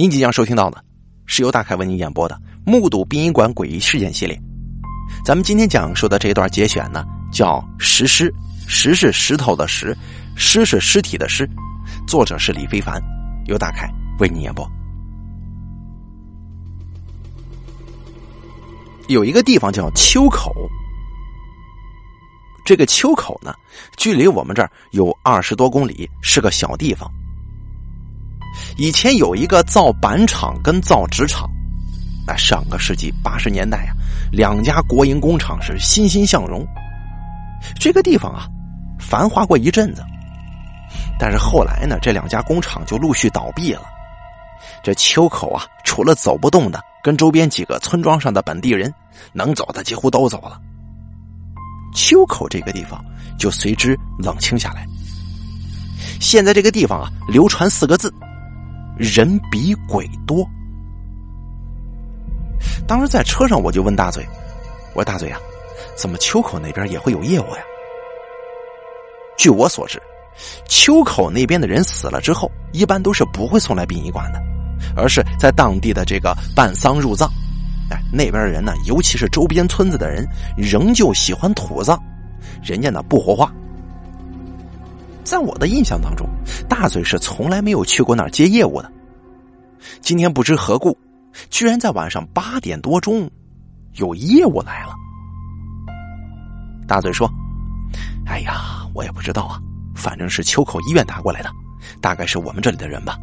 [0.00, 0.82] 您即将收听到的
[1.26, 4.34] 是由大凯为您演播的《目睹殡仪馆诡异事件》系列。
[5.22, 8.34] 咱们今天讲述的这一段节选呢，叫“石狮
[8.66, 9.94] ”，“石”是石头的“石
[10.34, 11.46] ”，“尸”是尸体的“尸”。
[12.08, 12.98] 作者是李非凡，
[13.44, 13.86] 由大凯
[14.20, 14.66] 为您演播。
[19.08, 20.50] 有一个地方叫秋口，
[22.64, 23.52] 这个秋口呢，
[23.98, 27.06] 距离我们这儿有二十多公里，是个小地方。
[28.76, 31.48] 以前有一个造板厂跟造纸厂，
[32.26, 33.94] 那上个世纪八十年代啊，
[34.30, 36.66] 两家国营工厂是欣欣向荣。
[37.78, 38.46] 这个地方啊，
[38.98, 40.02] 繁华过一阵子，
[41.18, 43.82] 但是后来呢，这两家工厂就陆续倒闭了。
[44.82, 48.92] 这秋口啊，除了走不动的，跟周边几个村庄上的本地人，
[49.32, 50.58] 能走的几乎都走了。
[51.94, 53.04] 秋口这个地方
[53.38, 54.86] 就随之冷清下来。
[56.20, 58.12] 现在这个地方啊，流传四个字。
[59.00, 60.46] 人比鬼多。
[62.86, 64.22] 当时在车上，我就问大嘴
[64.92, 65.40] ：“我说大嘴啊，
[65.96, 67.62] 怎么秋口那边也会有业务呀？”
[69.38, 69.98] 据我所知，
[70.68, 74.42] 秋口那边的人死了之后，一般都是不会送来殡仪馆的，
[74.94, 77.26] 而是在当地的这个办丧入葬。
[77.90, 81.98] 哎，那边的人呢，尤其是周边村子的人，仍旧喜欢土葬，
[82.62, 83.50] 人家呢不火化。
[85.22, 86.28] 在我的印象当中，
[86.68, 88.90] 大嘴是从来没有去过那儿接业务的。
[90.00, 90.96] 今天不知何故，
[91.50, 93.30] 居然在晚上八点多钟
[93.94, 94.94] 有业务来了。
[96.86, 97.30] 大嘴说
[98.26, 99.60] ：“哎呀，我也不知道啊，
[99.94, 101.50] 反正是秋口医院打过来的，
[102.00, 103.16] 大概是我们这里的人吧。”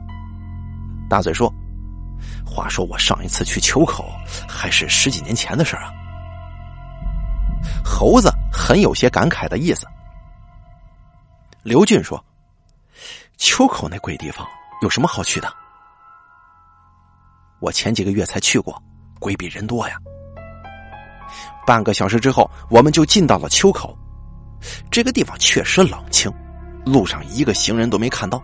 [1.10, 1.54] 大嘴说
[2.46, 4.06] ：“话说我上一次去秋口
[4.48, 5.92] 还是十几年前的事啊。”
[7.84, 9.86] 猴子很有些感慨的意思。
[11.64, 12.24] 刘俊说
[13.38, 14.48] ：“秋口那鬼地方
[14.82, 15.54] 有什么好去的？
[17.60, 18.82] 我前几个月才去过，
[19.20, 19.98] 鬼比人多呀。”
[21.66, 23.98] 半个小时之后，我们就进到了秋口。
[24.90, 26.32] 这个地方确实冷清，
[26.86, 28.42] 路上一个行人都没看到。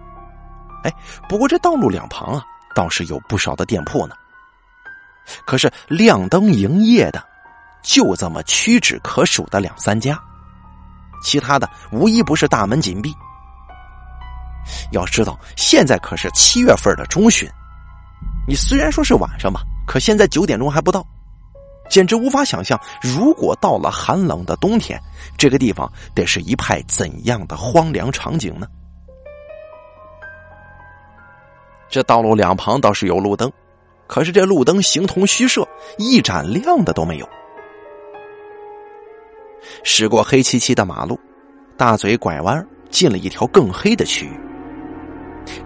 [0.84, 0.94] 哎，
[1.30, 2.44] 不过这道路两旁啊，
[2.76, 4.16] 倒是有不少的店铺呢。
[5.46, 7.24] 可是亮灯营业的，
[7.82, 10.20] 就这么屈指可数的两三家。
[11.24, 13.16] 其他的无一不是大门紧闭。
[14.92, 17.50] 要知道，现在可是七月份的中旬，
[18.48, 21.06] 你虽然说是晚上吧，可现在九点钟还不到，
[21.90, 25.00] 简直无法想象，如果到了寒冷的冬天，
[25.38, 28.68] 这个地方得是一派怎样的荒凉场景呢？
[31.90, 33.52] 这道路两旁倒是有路灯，
[34.08, 35.68] 可是这路灯形同虚设，
[35.98, 37.30] 一盏亮的都没有。
[39.84, 41.18] 驶过黑漆漆的马路，
[41.78, 44.43] 大嘴拐弯进了一条更黑的区域。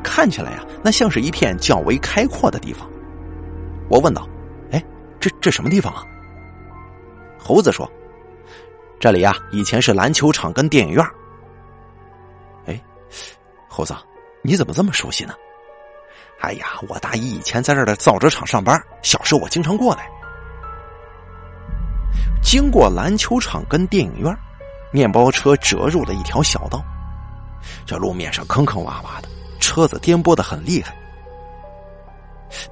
[0.04, 2.90] 看起来呀，那像是一片较为开阔的地方。
[3.90, 4.28] 我问道
[4.72, 4.84] ：“哎，
[5.20, 6.04] 这这什么地方啊？”
[7.40, 7.90] 猴子说
[9.00, 11.06] ：“这里呀，以前是篮球场跟电影院。”
[12.66, 12.82] 哎，
[13.68, 13.96] 猴子，
[14.42, 15.34] 你怎么这么熟悉呢？
[16.40, 20.10] 哎呀，我大姨以前在这儿的造纸厂上班，小时候我经常过来。
[22.44, 24.38] 经过篮球场跟电影院，
[24.92, 26.84] 面包车折入了一条小道。
[27.86, 29.28] 这路面上坑坑洼洼的，
[29.78, 30.92] 车子颠簸的很厉害。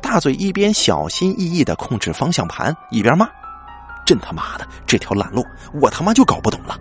[0.01, 3.29] 大嘴一边小心翼翼的控制方向盘，一边骂
[4.03, 5.45] ：“真他妈的，这条烂路，
[5.79, 6.75] 我他妈就搞不懂了！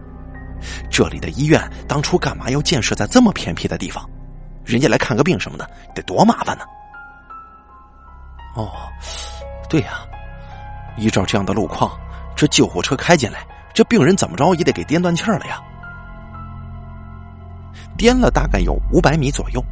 [0.90, 4.08] 这里的医院当初干嘛要建设在这么偏僻的地方？
[4.64, 6.64] 人家来看个病什么的，得多麻烦呢！”
[8.56, 8.72] 哦，
[9.68, 10.06] 对呀，
[10.96, 11.91] 依照这样的路况。
[12.34, 15.60] 这救护车开进来，这病人怎么着也得给颠断气儿了呀！
[17.98, 19.62] 颠了大概有五百米左右，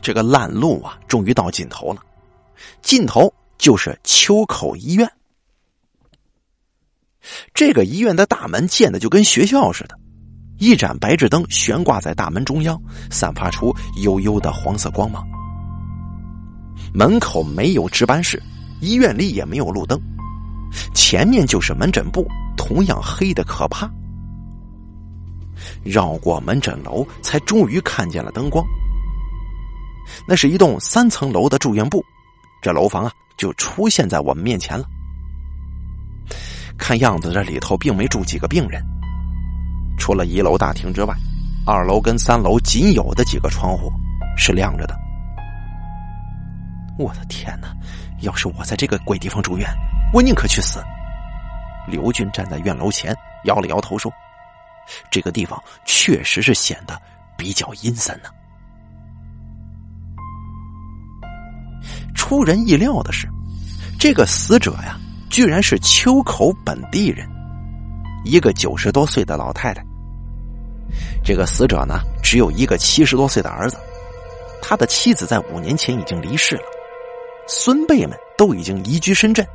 [0.00, 2.02] 这个烂路啊，终于到尽头了。
[2.82, 5.10] 尽头就是秋口医院。
[7.52, 9.98] 这个医院的大门建的就跟学校似的，
[10.58, 15.26] 一盏白炽灯悬挂在大门中央，散发出幽幽的黄色光芒。
[16.94, 18.42] 门口没有值班室，
[18.80, 20.00] 医院里也没有路灯。
[20.94, 22.26] 前面就是门诊部，
[22.56, 23.90] 同样黑的可怕。
[25.84, 28.64] 绕过门诊楼，才终于看见了灯光。
[30.26, 32.04] 那是一栋三层楼的住院部，
[32.62, 34.84] 这楼房啊就出现在我们面前了。
[36.78, 38.82] 看样子这里头并没住几个病人，
[39.98, 41.14] 除了一楼大厅之外，
[41.66, 43.92] 二楼跟三楼仅有的几个窗户
[44.36, 44.98] 是亮着的。
[46.98, 47.74] 我的天哪！
[48.20, 49.66] 要是我在这个鬼地方住院，
[50.12, 50.82] 我宁可去死。
[51.86, 54.12] 刘军站在院楼前，摇了摇头说
[55.10, 57.00] ：“这个地方确实是显得
[57.38, 58.28] 比较阴森呢。”
[62.14, 63.28] 出人意料的是，
[63.98, 64.98] 这个死者呀，
[65.28, 67.28] 居然是秋口本地人，
[68.24, 69.84] 一个九十多岁的老太太。
[71.24, 73.76] 这个死者呢，只有一个七十多岁的儿子，
[74.62, 76.62] 他的妻子在五年前已经离世了，
[77.46, 79.46] 孙辈们都已经移居深圳。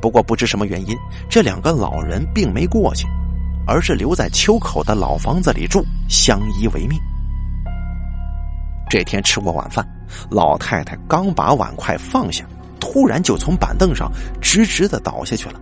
[0.00, 0.94] 不过不知什么原因，
[1.28, 3.06] 这两个老人并没过去，
[3.66, 7.00] 而是留在秋口的老房子里住，相依为命。
[8.88, 9.84] 这天吃过晚饭，
[10.30, 12.44] 老太太刚把碗筷放下，
[12.80, 14.10] 突然就从板凳上
[14.40, 15.60] 直直的倒下去了。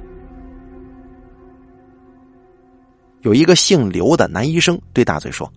[3.23, 5.51] 有一个姓刘的男医生对大嘴说：“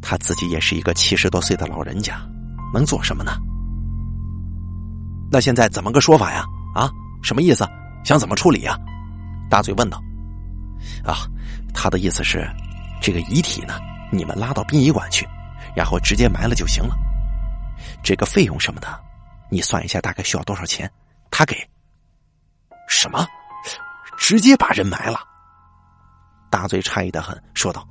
[0.00, 2.20] 他自己也是一个七十多岁的老人家，
[2.72, 3.32] 能做什么呢？
[5.30, 6.44] 那现在怎么个说法呀？
[6.74, 6.90] 啊，
[7.22, 7.68] 什么意思？
[8.04, 8.78] 想怎么处理呀？”
[9.50, 10.02] 大嘴问道。
[11.04, 11.28] “啊，
[11.74, 12.48] 他的意思是，
[13.00, 13.74] 这个遗体呢，
[14.10, 15.28] 你们拉到殡仪馆去。”
[15.74, 16.96] 然后直接埋了就行了，
[18.02, 18.88] 这个费用什么的，
[19.50, 20.90] 你算一下大概需要多少钱？
[21.30, 21.56] 他给。
[22.88, 23.26] 什么？
[24.16, 25.18] 直接把人埋了？
[26.50, 27.86] 大嘴诧异的很，说道：“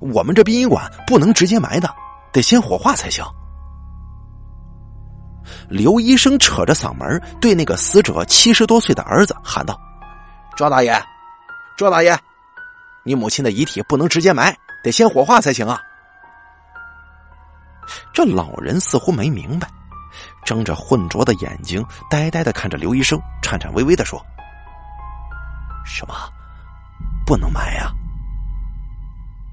[0.00, 1.88] 我们这殡仪馆不能直接埋的，
[2.32, 3.24] 得先火化才行。”
[5.68, 9.80] 刘医生扯着嗓门对那个死者七十多岁的儿子喊道
[10.56, 11.00] ：“赵大爷，
[11.76, 12.18] 赵大爷，
[13.04, 15.80] 你母亲的遗体不能直接埋，得先火化才行啊！”
[18.12, 19.68] 这老人似乎没明白，
[20.44, 24.24] 睁着浑浊的眼睛，呆呆的看着刘医生，颤颤巍巍的说
[25.84, 26.14] ：“什么？
[27.24, 27.92] 不能埋呀？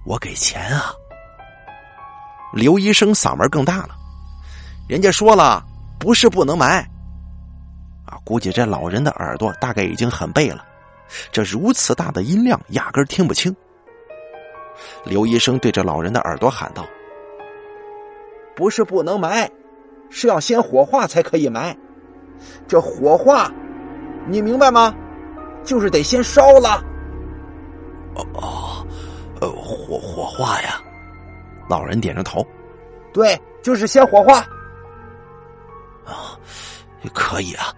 [0.05, 0.91] 我给钱啊！”
[2.53, 3.95] 刘医生嗓门更大了
[4.87, 5.63] ：“人家说了，
[5.99, 6.79] 不是不能埋。
[8.05, 10.65] 啊，估计这老人的耳朵大概已经很背了，
[11.31, 13.55] 这如此大的音量，压根听不清。”
[15.03, 16.85] 刘医生对着老人的耳朵喊道。
[18.57, 19.47] 不是不能埋，
[20.09, 21.77] 是要先火化才可以埋。
[22.67, 23.51] 这火化，
[24.25, 24.95] 你明白吗？
[25.63, 26.83] 就是得先烧了。
[28.15, 28.87] 哦哦，
[29.41, 30.81] 呃，火火化呀！
[31.69, 32.43] 老人点着头。
[33.13, 34.39] 对，就是先火化。
[36.03, 36.33] 啊，
[37.13, 37.71] 可以啊，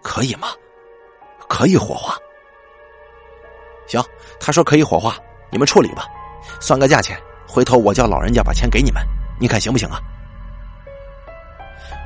[0.00, 0.48] 可以吗？
[1.48, 2.16] 可以火化。
[3.86, 4.02] 行，
[4.40, 5.16] 他说可以火化，
[5.50, 6.06] 你们处理吧，
[6.60, 7.14] 算个价钱，
[7.46, 9.02] 回头我叫老人家把钱给你们。
[9.38, 10.00] 你看行不行啊？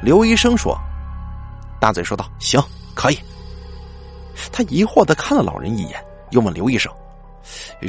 [0.02, 0.78] 刘医生说
[1.81, 2.62] ：“大嘴说道，行，
[2.94, 3.19] 可以。”
[4.52, 6.93] 他疑惑的看了老人一眼，又问刘医生：“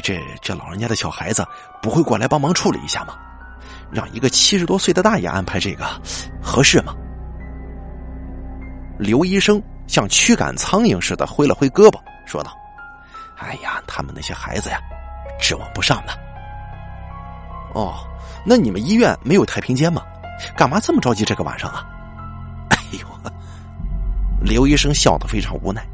[0.02, 1.46] 这这老人家的小孩子
[1.82, 3.18] 不会过来帮忙处理一下吗？
[3.92, 5.86] 让一个七十多岁的大爷安排这个
[6.42, 6.96] 合适吗？”
[8.98, 12.52] 刘医生像驱赶苍蝇似的挥了挥胳膊，说道
[13.38, 14.80] ：“哎呀，他们那些孩子呀，
[15.40, 16.18] 指望不上了。”
[17.78, 17.94] 哦，
[18.44, 20.02] 那你们医院没有太平间吗？
[20.56, 21.86] 干嘛这么着急这个晚上啊？
[22.74, 23.08] 哎呦，
[24.42, 25.88] 刘医生笑得非常无奈。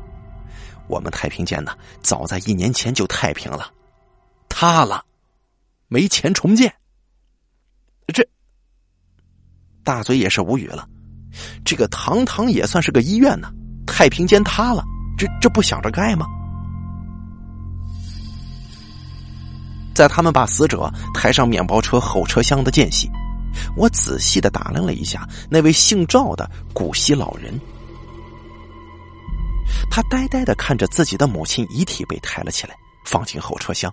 [0.87, 3.69] 我们太平间呢，早在一年前就太平了，
[4.47, 5.03] 塌了，
[5.89, 6.73] 没钱重建。
[8.13, 8.25] 这
[9.83, 10.87] 大嘴也是无语了。
[11.65, 13.51] 这个堂堂也算是个医院呢，
[13.85, 14.85] 太平间塌了，
[15.17, 16.25] 这这不想着盖吗？
[19.93, 23.09] 在他们把死者抬上面包车后车厢的间隙，
[23.75, 27.53] 我仔细的打量了一下那位姓赵的古稀老人。
[29.91, 33.91] 他呆呆的看着自己的母亲遗体被抬了起来，放进后车厢。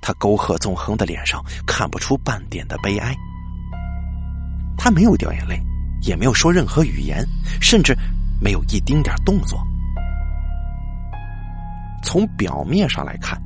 [0.00, 3.14] 他沟壑纵横的脸上看不出半点的悲哀。
[4.76, 5.58] 他没有掉眼泪，
[6.02, 7.26] 也没有说任何语言，
[7.60, 7.96] 甚至
[8.40, 9.58] 没有一丁点动作。
[12.02, 13.40] 从表面上来看。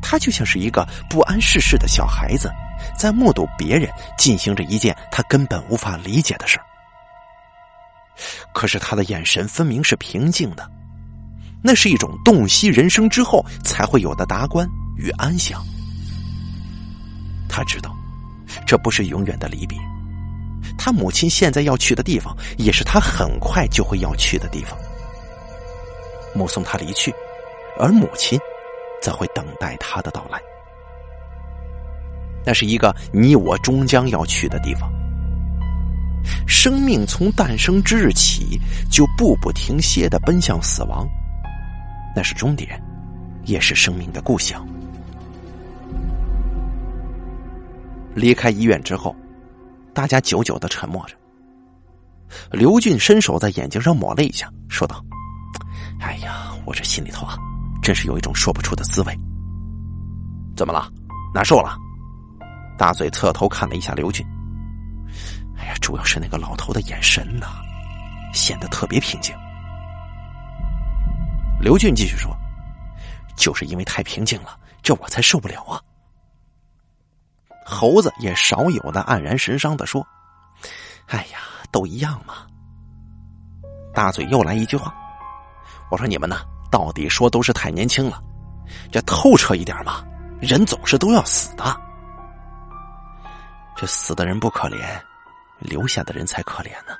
[0.00, 2.50] 他就像是一个不谙世事的小孩子，
[2.98, 6.60] 在目睹别人进行着一件他根本无法理解的事
[8.52, 10.68] 可是他的眼神分明是平静的，
[11.62, 15.64] 那是一种洞悉人生之后才会有的达观与安详。
[17.48, 17.94] 他知道，
[18.66, 19.78] 这不是永远的离别。
[20.78, 24.78] 他母亲现在要去的地方，也是他很快就会要去的地方。
[26.34, 27.12] 目送他离去，
[27.78, 28.38] 而母亲。
[29.02, 30.40] 则会等待他的到来。
[32.46, 34.90] 那是一个你我终将要去的地方。
[36.46, 41.06] 生命从诞生之日起，就步步停歇的奔向死亡，
[42.14, 42.80] 那是终点，
[43.44, 44.66] 也是生命的故乡。
[48.14, 49.16] 离开医院之后，
[49.92, 51.16] 大家久久的沉默着。
[52.50, 55.04] 刘俊伸手在眼睛上抹了一下，说道
[56.00, 57.36] ：“哎呀，我这心里头啊。”
[57.82, 59.18] 真是有一种说不出的滋味。
[60.56, 60.88] 怎么了？
[61.34, 61.76] 难受了？
[62.78, 64.24] 大嘴侧头看了一下刘俊。
[65.58, 67.46] 哎呀，主要是那个老头的眼神呐，
[68.32, 69.34] 显得特别平静。
[71.60, 72.36] 刘俊继续说
[73.36, 75.80] ：“就是因为太平静了，这我才受不了啊。”
[77.64, 80.04] 猴子也少有的黯然神伤的说
[81.06, 81.38] ：“哎呀，
[81.70, 82.46] 都一样嘛。”
[83.94, 84.92] 大嘴又来一句话
[85.90, 86.40] ：“我说你们呢，
[86.72, 88.20] 到底说都是太年轻了，
[88.90, 90.02] 这透彻一点嘛，
[90.40, 91.80] 人总是都要死的。
[93.76, 94.98] 这死的人不可怜，
[95.58, 96.96] 留下的人才可怜呢。”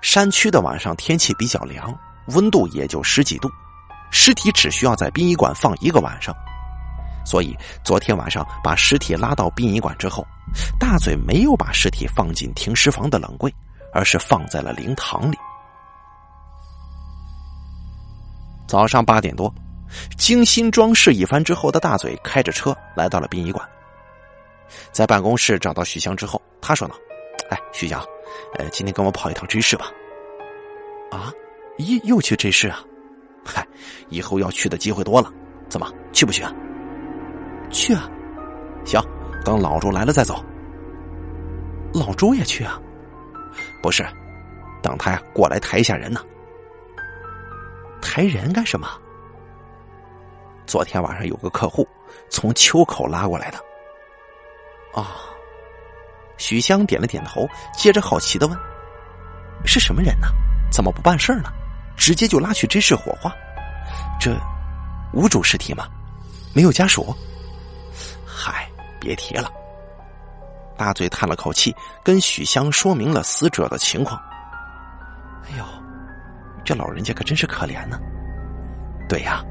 [0.00, 1.94] 山区的晚上天气比较凉，
[2.28, 3.50] 温度也就十几度，
[4.10, 6.34] 尸体只需要在殡仪馆放一个晚上。
[7.26, 10.26] 所以昨天晚上把尸体拉到殡仪馆之后，
[10.78, 13.52] 大嘴没有把尸体放进停尸房的冷柜，
[13.92, 15.36] 而是放在了灵堂里。
[18.66, 19.52] 早上八点多，
[20.16, 23.66] 精心装饰一番之后的大嘴开着车来到了殡仪馆，
[24.90, 26.94] 在办公室找到徐翔之后，他说呢
[27.50, 28.00] ：“哎，徐翔，
[28.58, 29.86] 呃，今天跟我跑一趟 J 市吧。”
[31.12, 31.32] 啊，
[31.78, 32.80] 又又去 J 市啊？
[33.44, 33.64] 嗨，
[34.08, 35.32] 以后要去的机会多了，
[35.68, 36.52] 怎么去不去啊？
[37.70, 38.10] 去啊，
[38.84, 39.00] 行，
[39.44, 40.44] 等老朱来了再走。
[41.94, 42.80] 老朱也去啊？
[43.80, 44.04] 不是，
[44.82, 46.20] 等他呀过来抬一下人呢。
[48.00, 48.88] 抬人干什么？
[50.66, 51.86] 昨天晚上有个客户
[52.28, 53.58] 从秋口拉过来的。
[54.92, 55.16] 啊，
[56.36, 58.58] 许香点了点头，接着好奇的问
[59.64, 60.28] ：“是什么人呢？
[60.70, 61.52] 怎么不办事呢？
[61.96, 63.34] 直接就拉去真市火化？
[64.20, 64.36] 这
[65.12, 65.86] 无主尸体吗？
[66.54, 67.14] 没有家属？”
[68.26, 68.68] 嗨，
[69.00, 69.50] 别提了。
[70.76, 74.20] 大嘴叹了口气，跟许香说明了死者的情况。
[76.66, 77.98] 这老人家可真是可怜呢。
[79.08, 79.42] 对呀。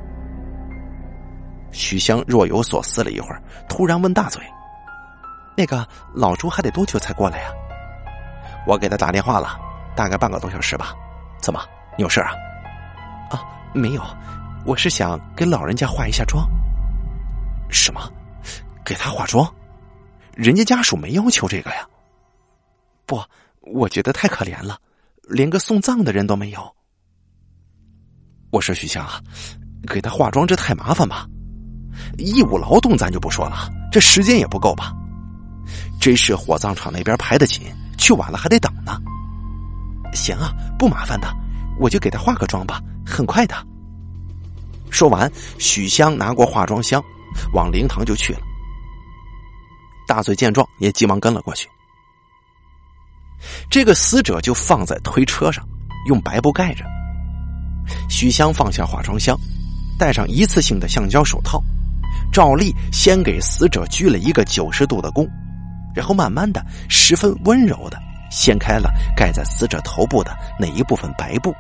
[1.72, 4.42] 许香若有所思了一会儿，突然问大嘴
[5.58, 7.50] ：“那个老朱还得多久才过来呀？”
[8.68, 9.58] 我给他打电话了，
[9.96, 10.94] 大概半个多小时吧。
[11.40, 11.62] 怎么，
[11.98, 12.32] 你有事啊？
[13.30, 13.44] 啊，
[13.74, 14.02] 没有，
[14.66, 16.48] 我是想给老人家化一下妆。
[17.70, 18.02] 什么？
[18.86, 19.52] 给他化妆，
[20.36, 21.88] 人家家属没要求这个呀。
[23.06, 23.22] 不，
[23.62, 24.78] 我觉得太可怜了，
[25.24, 26.76] 连个送葬的人都没有。
[28.56, 29.20] 我说许香啊，
[29.86, 31.28] 给他化妆这太麻烦吧？
[32.18, 34.94] 义务劳动咱就不说了，这时间也不够吧？
[36.00, 37.64] 真是火葬场那边排的紧，
[37.98, 38.98] 去晚了还得等呢。
[40.14, 41.28] 行啊，不麻烦的，
[41.78, 43.56] 我就给他化个妆吧，很快的。
[44.90, 47.04] 说完，许香拿过化妆箱，
[47.52, 48.40] 往灵堂就去了。
[50.08, 51.68] 大嘴见状，也急忙跟了过去。
[53.70, 55.68] 这个死者就放在推车上，
[56.08, 56.86] 用白布盖着。
[58.10, 59.38] 许香放下化妆箱，
[59.98, 61.62] 戴上一次性的橡胶手套，
[62.32, 65.28] 照例先给死者鞠了一个九十度的躬，
[65.96, 67.98] 然后慢慢的、十分温柔的
[68.30, 71.54] 掀开了盖在死者头部的那一部分白布。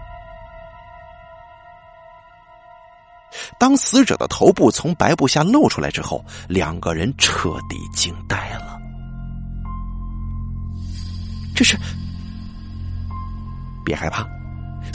[3.59, 8.79] 当死者的头部从白布下露出来之后，两个人彻底惊呆了。
[11.53, 11.77] 这是？
[13.85, 14.27] 别害怕，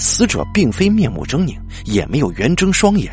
[0.01, 3.13] 死者并非面目狰狞，也没有圆睁双眼。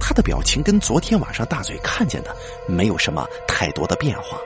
[0.00, 2.34] 他的表情跟昨天晚上大嘴看见的
[2.66, 4.36] 没有什么太多的变化，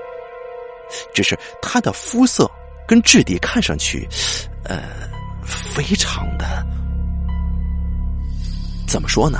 [1.15, 2.51] 只是他的肤色
[2.87, 4.07] 跟质地看上去，
[4.65, 4.83] 呃，
[5.45, 6.67] 非常的。
[8.87, 9.39] 怎么说呢？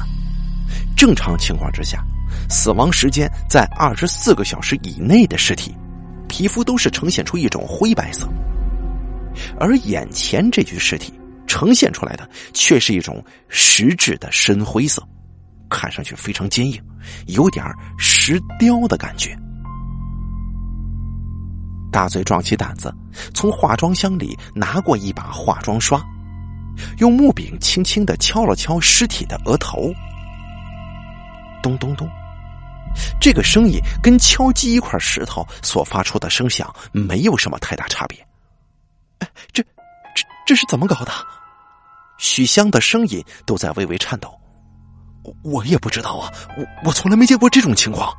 [0.97, 2.03] 正常情况之下，
[2.49, 5.75] 死亡时间在二十四个小时以内的尸体，
[6.29, 8.29] 皮肤都是呈现出一种灰白色，
[9.59, 11.18] 而眼前这具尸体
[11.49, 15.03] 呈现出来的却是一种实质的深灰色，
[15.69, 16.81] 看上去非常坚硬，
[17.27, 17.65] 有点
[17.99, 19.37] 石雕的感觉。
[21.91, 22.95] 大嘴壮起胆子，
[23.35, 26.01] 从化妆箱里拿过一把化妆刷。
[26.99, 29.93] 用木柄轻轻的敲了敲尸体的额头，
[31.61, 32.09] 咚咚咚，
[33.21, 38.17] 这个声音跟敲击一块石头所发出的声响没有什么太大差别。
[39.19, 39.61] 哎，这、
[40.15, 41.11] 这、这是怎么搞的？
[42.19, 44.33] 许香的声音都在微微颤抖。
[45.23, 48.15] 我我也不知道啊，我我从来没见过这种情况。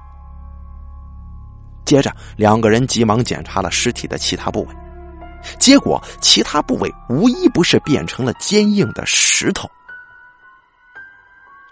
[1.86, 4.76] 接着，两个人急忙检查了尸体的其他部位。
[5.58, 9.70] 结果，其他部位无一不是变成了坚硬的石头。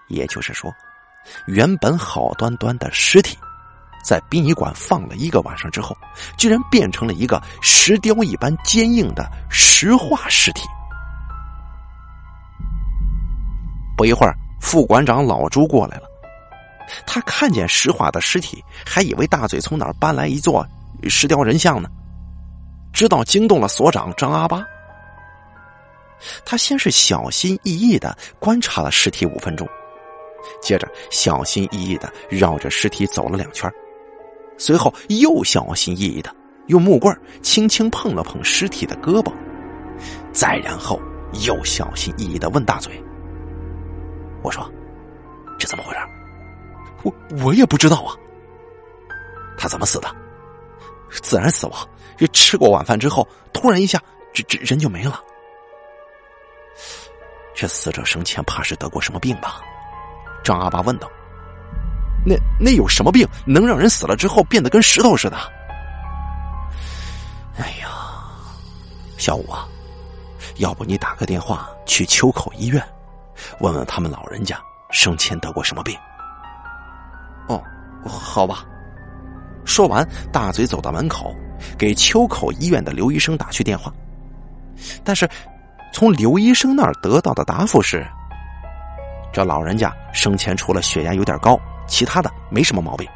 [0.08, 0.74] 也就是说，
[1.48, 3.38] 原本好端端的尸体，
[4.04, 5.96] 在殡仪馆放了一个晚上之后，
[6.38, 10.62] 居然变成了一个石雕一般坚硬的石化尸体。
[13.98, 16.04] 不一会儿，副馆长老朱过来了，
[17.08, 20.64] 他看见石化的尸体，还以为大嘴从哪儿搬来一座
[21.10, 21.90] 石雕人像呢？
[22.94, 24.64] 直到惊动了所长张阿八。
[26.46, 29.68] 他先是小心翼翼的观察了尸体五分钟，
[30.62, 33.72] 接着小心翼翼的绕着尸体走了两圈，
[34.58, 36.36] 随后又小心翼翼的
[36.68, 39.32] 用木棍轻轻碰了碰尸体的胳膊，
[40.32, 41.00] 再然后
[41.46, 42.92] 又小心翼翼的问大嘴
[44.42, 44.70] ：“我说，
[45.58, 46.00] 这怎么回事？
[47.04, 47.14] 我
[47.44, 48.16] 我也不知道啊。
[49.58, 50.14] 他怎么死的？
[51.10, 51.90] 自然死亡。
[52.18, 54.02] 这吃过晚饭之后，突然一下，
[54.34, 55.22] 这这人就没了。”
[57.56, 59.62] 这死者生前怕是得过什么病吧？
[60.44, 61.10] 张阿爸问道。
[62.26, 65.38] 那那有什么病能让人死了之后变得跟石头似的？
[67.58, 67.90] 哎呀，
[69.18, 69.68] 小五啊，
[70.58, 72.84] 要不你打个电话去秋口医院，
[73.60, 74.60] 问问他们老人家
[74.92, 75.98] 生前得过什么病？
[77.48, 77.62] 哦，
[78.06, 78.66] 好吧。
[79.66, 81.36] 说完，大嘴走到门口，
[81.78, 83.92] 给秋口医院的刘医生打去电话，
[85.04, 85.30] 但是。
[85.94, 88.06] 从刘医生那儿得到的答复是：
[89.34, 93.08] 这老人家生前除了血压有点高，其他的没什么毛病。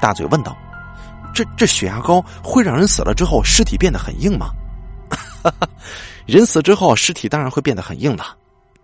[0.00, 0.56] 大嘴问道
[1.32, 4.50] ：“这这血压高会让人死了之后尸体变得很硬吗？”
[5.44, 5.68] 哈 哈
[6.26, 8.24] 人死之后尸体当然会变得很硬的，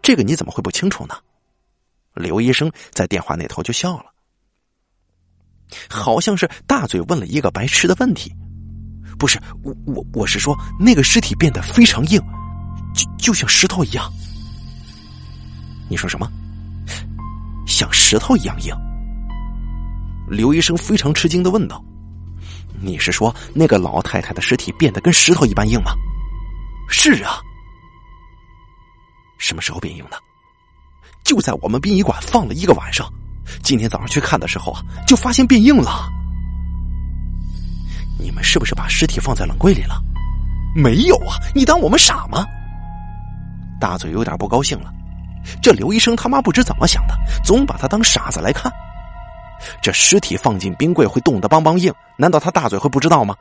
[0.07, 1.17] 这个你怎么会不清楚呢？
[2.15, 4.05] 刘医生在电话那头就笑了，
[5.91, 8.33] 好像是大嘴问了一个白痴的问题。
[9.19, 12.21] 不是我我我是说那个尸体变得非常硬，
[12.95, 14.09] 就就像石头一样。
[15.91, 16.31] 你说什么？
[17.67, 18.73] 像石头一样硬？
[20.31, 21.85] 刘医生非常吃惊的问道
[22.81, 25.91] ：“你是说那个老太太的尸体变得跟石头一般硬吗
[26.89, 27.41] ？”“是啊。
[29.38, 30.19] ”“什么时候变硬的
[31.25, 33.12] ？”“就在我们殡仪馆放了一个晚上，
[33.62, 36.09] 今天早上去看的时候啊，就发现变硬了。”
[38.19, 40.02] 你们是不是把尸体放在冷柜里了？
[40.75, 41.37] 没有啊！
[41.55, 42.45] 你当我们傻吗？
[43.81, 44.92] 大嘴有点不高兴了。
[45.62, 48.72] 这刘医生他妈不知怎么想的，总把他当傻子来看。
[49.83, 53.37] 这尸体放进冰柜会冻得梆梆硬，难道他大嘴会不知道吗？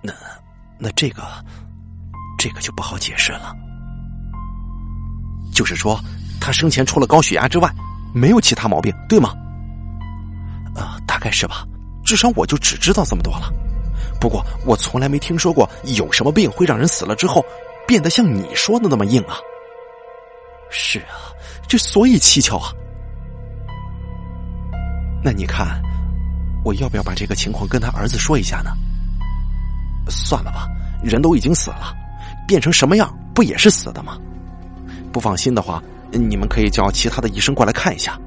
[0.00, 0.12] 那
[0.78, 1.22] 那这个
[2.38, 3.54] 这个就不好解释了。
[5.52, 6.00] 就是说，
[6.40, 7.70] 他生前除了高血压之外，
[8.12, 9.34] 没有其他毛病，对吗？
[10.74, 11.66] 啊，大概是吧。
[12.04, 13.52] 至少我就只知道这么多了，
[14.20, 17.44] 不过我从来没听说过有什么病会让人死了之后
[17.86, 19.36] 变得像你说的那么硬啊！
[20.68, 21.30] 是啊，
[21.68, 22.72] 这所以蹊跷啊！
[25.22, 25.80] 那你看，
[26.64, 28.72] 我要不要把这个情况跟他儿子说一下呢？
[30.08, 30.66] 算了吧，
[31.04, 31.94] 人都已经死了，
[32.48, 34.18] 变成什么样不也是死的吗？
[35.12, 38.18] 不放心的话，你们可以叫其他的医生过来看一下。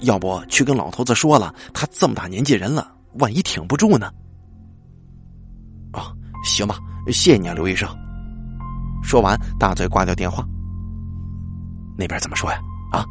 [0.00, 4.12] 要不去跟老头子说了，他这么大年纪人了，万一挺不住呢？
[5.92, 6.12] 啊，
[6.44, 7.88] 行吧，谢谢你啊，刘医生。
[9.02, 10.46] 说完，大嘴挂掉电话。
[11.96, 12.60] 那边怎么说呀？
[12.92, 13.04] 啊，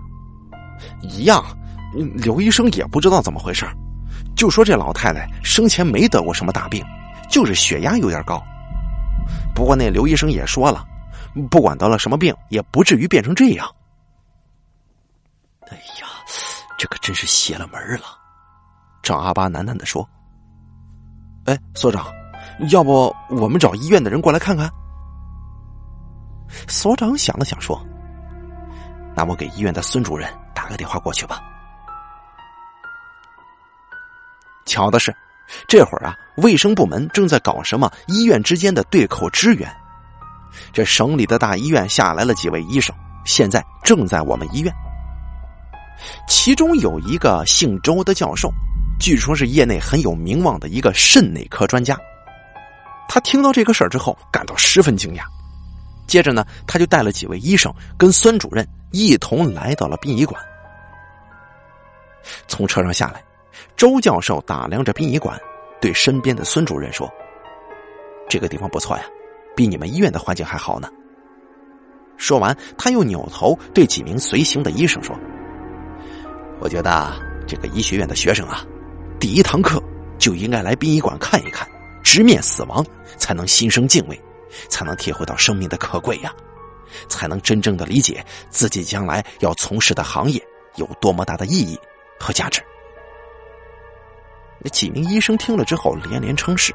[1.01, 1.43] 一样。
[2.15, 3.65] 刘医生也不知道怎么回事，
[4.33, 6.81] 就说这老太太生前没得过什么大病，
[7.29, 8.41] 就是血压有点高。
[9.53, 10.85] 不过那刘医生也说了，
[11.49, 13.69] 不管得了什么病，也不至于变成这样。
[15.69, 16.07] 哎呀！
[16.77, 18.05] 这可真是邪了门了，
[19.03, 20.07] 张阿巴喃喃的说
[21.45, 22.11] ：“哎，所长，
[22.71, 24.67] 要不我们找医院的人过来看看？”
[26.67, 27.79] 所长想了想说
[29.15, 31.39] ：“那我给医院的孙主任打个电话过去吧。”
[34.65, 35.15] 巧的是，
[35.67, 39.71] 这会儿啊，卫生部门正在搞什么医院之间的对口支援，
[40.71, 44.73] 这省里的大医院下来了几位医生，现在正在我们医院。
[46.27, 48.51] 其中有一个姓周的教授，
[48.99, 51.97] 据说是业内很有名望的一个肾内科专家。
[53.07, 55.23] 他听到这个事儿之后，感到十分惊讶。
[56.07, 60.41] 接着呢，他就带了几位医生跟孙主任一同来到了殡仪馆。
[62.47, 63.23] 从车上下来，
[63.77, 65.39] 周教授打量着殡仪馆，
[65.79, 67.11] 对身边的孙主任说
[68.29, 69.03] ：“这个地方不错呀，
[69.55, 70.89] 比你们医院的环境还好呢。”
[72.17, 75.17] 说完，他又扭头对几名随行的医生说。
[76.59, 77.13] 我觉得
[77.47, 78.63] 这个医学院的学生啊，
[79.19, 79.81] 第一堂课
[80.19, 81.67] 就应该来殡仪馆看一看，
[82.03, 82.85] 直面死亡，
[83.17, 84.21] 才能心生敬畏，
[84.69, 86.31] 才能体会到生命的可贵呀，
[87.07, 90.39] 才能真正的理解自己将来要从事的行业
[90.75, 91.75] 有多么大的意义
[92.19, 92.61] 和价值。
[94.59, 96.71] 那几名医生听了之后连连称是。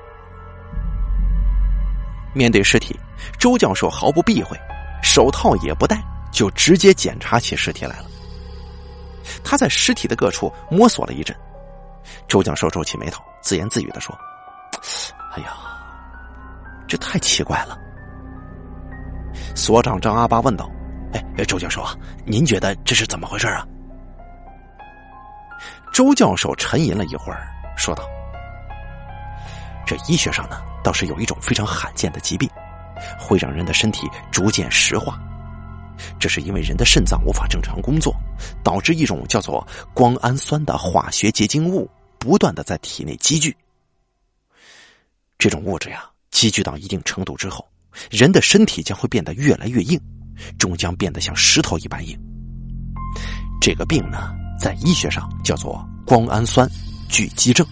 [2.36, 2.94] 面对尸体，
[3.38, 4.54] 周教授毫不避讳，
[5.02, 5.98] 手套也不戴，
[6.30, 8.04] 就直接检查起尸体来了。
[9.42, 11.34] 他在尸体的各处摸索了一阵，
[12.28, 14.14] 周教授皱起眉头，自言自语的说
[15.32, 15.56] ：“哎呀，
[16.86, 17.78] 这太奇怪了。”
[19.56, 20.70] 所长张阿巴问道
[21.14, 21.96] ：“哎，周教授啊，
[22.26, 23.66] 您觉得这是怎么回事啊？”
[25.90, 28.04] 周教授沉吟了一会儿，说道
[29.86, 32.48] ：“这医学上呢，倒是有一种非常罕见的疾病，
[33.18, 35.20] 会让人的身体逐渐石化。
[36.16, 38.14] 这是因为人的肾脏无法正常工作，
[38.62, 43.56] 导致一种叫做胱氨酸的化学结晶物不断的在体内积聚。
[45.38, 47.66] 这种物质呀，积聚到一定程度之后。”
[48.08, 50.00] 人的身体将会变得越来越硬，
[50.56, 52.16] 终将变得像石头一般硬。
[53.60, 56.70] 这个病呢，在医学上叫做胱氨酸
[57.08, 57.66] 聚集症。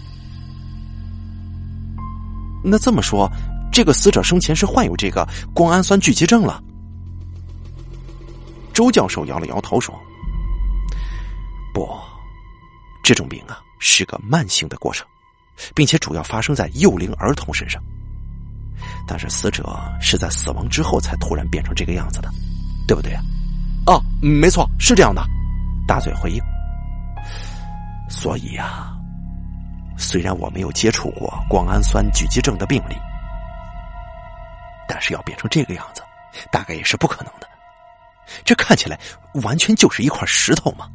[2.64, 3.30] 那这么说，
[3.70, 6.62] 这个死者生前是患有这个胱氨酸聚集症了？
[8.72, 9.94] 周教授摇了摇头说
[11.74, 11.88] ：“不，
[13.02, 15.06] 这种病啊是个慢性的过程，
[15.74, 17.82] 并且主要发生在幼龄儿童身上。”
[19.06, 22.30] 但是死者是在死亡之后才突然变成这个样子的，
[22.88, 23.22] 对不对啊？
[23.86, 25.22] 哦，没错，是这样的。
[25.86, 26.40] 大嘴回应。
[28.08, 28.93] 所以呀，
[29.96, 32.96] 虽然我没有接触过胱氨酸聚集症的病例，
[34.88, 36.02] 但是要变成这个样子，
[36.50, 37.48] 大概也是不可能的。
[38.44, 38.98] 这看起来
[39.42, 40.88] 完全就是一块石头嘛。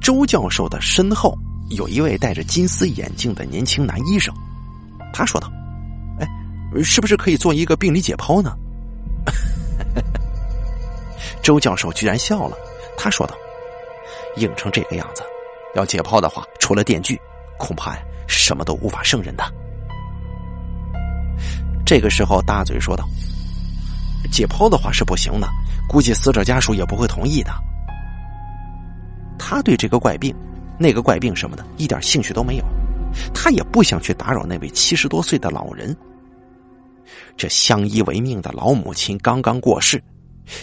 [0.00, 1.36] 周教授的身后
[1.70, 4.34] 有一位戴着金丝眼镜的年轻男医生。
[5.12, 5.50] 他说道
[6.18, 8.56] ：“哎，是不是可以做一个病理解剖呢？”
[11.42, 12.56] 周教授居然笑了。
[12.96, 13.36] 他说道
[14.38, 15.22] ：“硬成这个样子，
[15.74, 17.20] 要解剖的话，除了电锯，
[17.58, 19.44] 恐怕什么都无法胜任的。”
[21.84, 23.06] 这个时候，大嘴说道
[24.30, 25.48] ：“解剖的话是不行的，
[25.88, 27.52] 估计死者家属也不会同意的。”
[29.38, 30.34] 他对这个怪病、
[30.78, 32.64] 那个怪病什么的，一点兴趣都没有。
[33.34, 35.94] 他也不想去打扰那位七十多岁的老人。
[37.36, 40.02] 这相依为命的老母亲刚刚过世，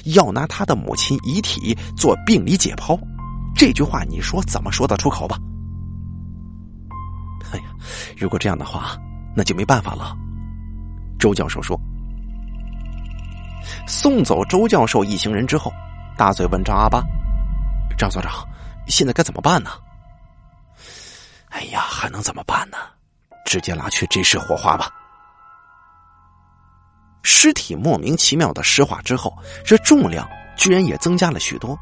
[0.05, 2.99] 要拿他的母亲遗体做病理解剖，
[3.55, 5.37] 这句话你说怎么说得出口吧？
[7.51, 7.65] 哎呀，
[8.17, 8.97] 如果这样的话，
[9.35, 10.15] 那就没办法了。
[11.19, 11.79] 周教授说。
[13.87, 15.71] 送走周教授一行人之后，
[16.17, 17.03] 大嘴问张阿八
[17.97, 18.47] ：“张所长，
[18.87, 19.71] 现在该怎么办呢？”
[21.49, 22.77] 哎呀，还能怎么办呢？
[23.45, 24.89] 直接拉去这室火化吧。
[27.23, 29.35] 尸体莫名其妙的石化之后，
[29.65, 31.77] 这重量居然也增加了许多。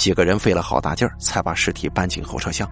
[0.00, 2.66] 几个人费了好大劲儿，才把尸体搬进后车厢。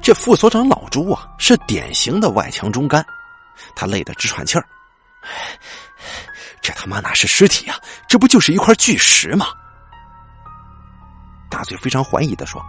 [0.00, 3.04] 这副所长老朱啊，是典型的外强中干，
[3.76, 4.64] 他累得直喘气儿。
[6.62, 7.76] 这他妈哪是尸体啊？
[8.08, 9.48] 这不就是一块巨石吗？
[11.50, 12.64] 大嘴非常怀疑的说：“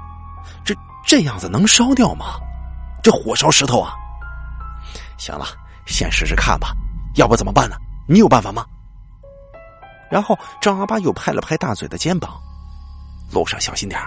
[0.65, 0.75] 这。”
[1.08, 2.39] 这样子能烧掉吗？
[3.01, 3.93] 这火烧石头啊！
[5.17, 5.45] 行了，
[5.86, 6.73] 先试试看吧。
[7.13, 7.78] 要不怎么办呢？
[8.10, 8.65] 你有办法吗？
[10.10, 12.41] 然后张阿八又拍了拍大嘴的肩膀，
[13.32, 14.00] 路上小心点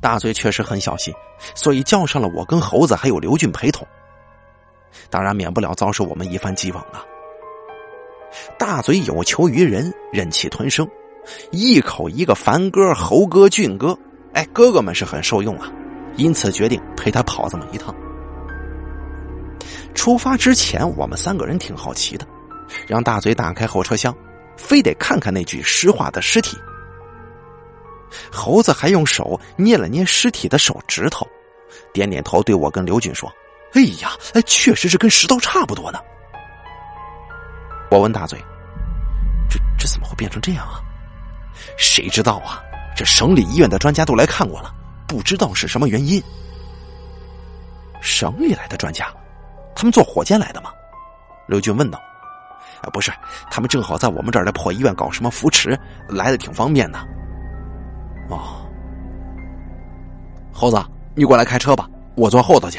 [0.00, 1.12] 大嘴确实很小心，
[1.54, 3.86] 所以叫上了我跟猴子还有刘俊陪同。
[5.10, 7.04] 当然免不了遭受我们一番讥讽啊。
[8.58, 10.88] 大嘴有求于人，忍气吞声，
[11.50, 13.98] 一口一个凡哥、猴哥、俊哥。
[14.34, 15.68] 哎，哥哥们是很受用啊，
[16.16, 17.94] 因此决定陪他跑这么一趟。
[19.94, 22.26] 出发之前，我们三个人挺好奇的，
[22.86, 24.14] 让大嘴打开后车厢，
[24.56, 26.56] 非得看看那具石化的尸体。
[28.30, 31.26] 猴子还用手捏了捏尸体的手指头，
[31.92, 33.32] 点点头，对我跟刘俊说
[33.74, 35.98] ：“哎呀，哎，确实是跟石头差不多呢。”
[37.90, 38.38] 我问大嘴
[39.48, 40.80] ：“这这怎么会变成这样啊？”
[41.76, 42.62] 谁知道啊？
[42.96, 44.72] 这省里医院的专家都来看过了，
[45.06, 46.22] 不知道是什么原因。
[48.00, 49.06] 省里来的专家，
[49.74, 50.70] 他们坐火箭来的吗？
[51.46, 52.00] 刘军问道。
[52.82, 53.10] 啊，不是，
[53.50, 56.98] 他们正好在我们这儿的破医院搞什么扶持，来的挺方便的。
[58.28, 58.66] 哦，
[60.52, 62.78] 猴子，你过来开车吧，我坐后头去。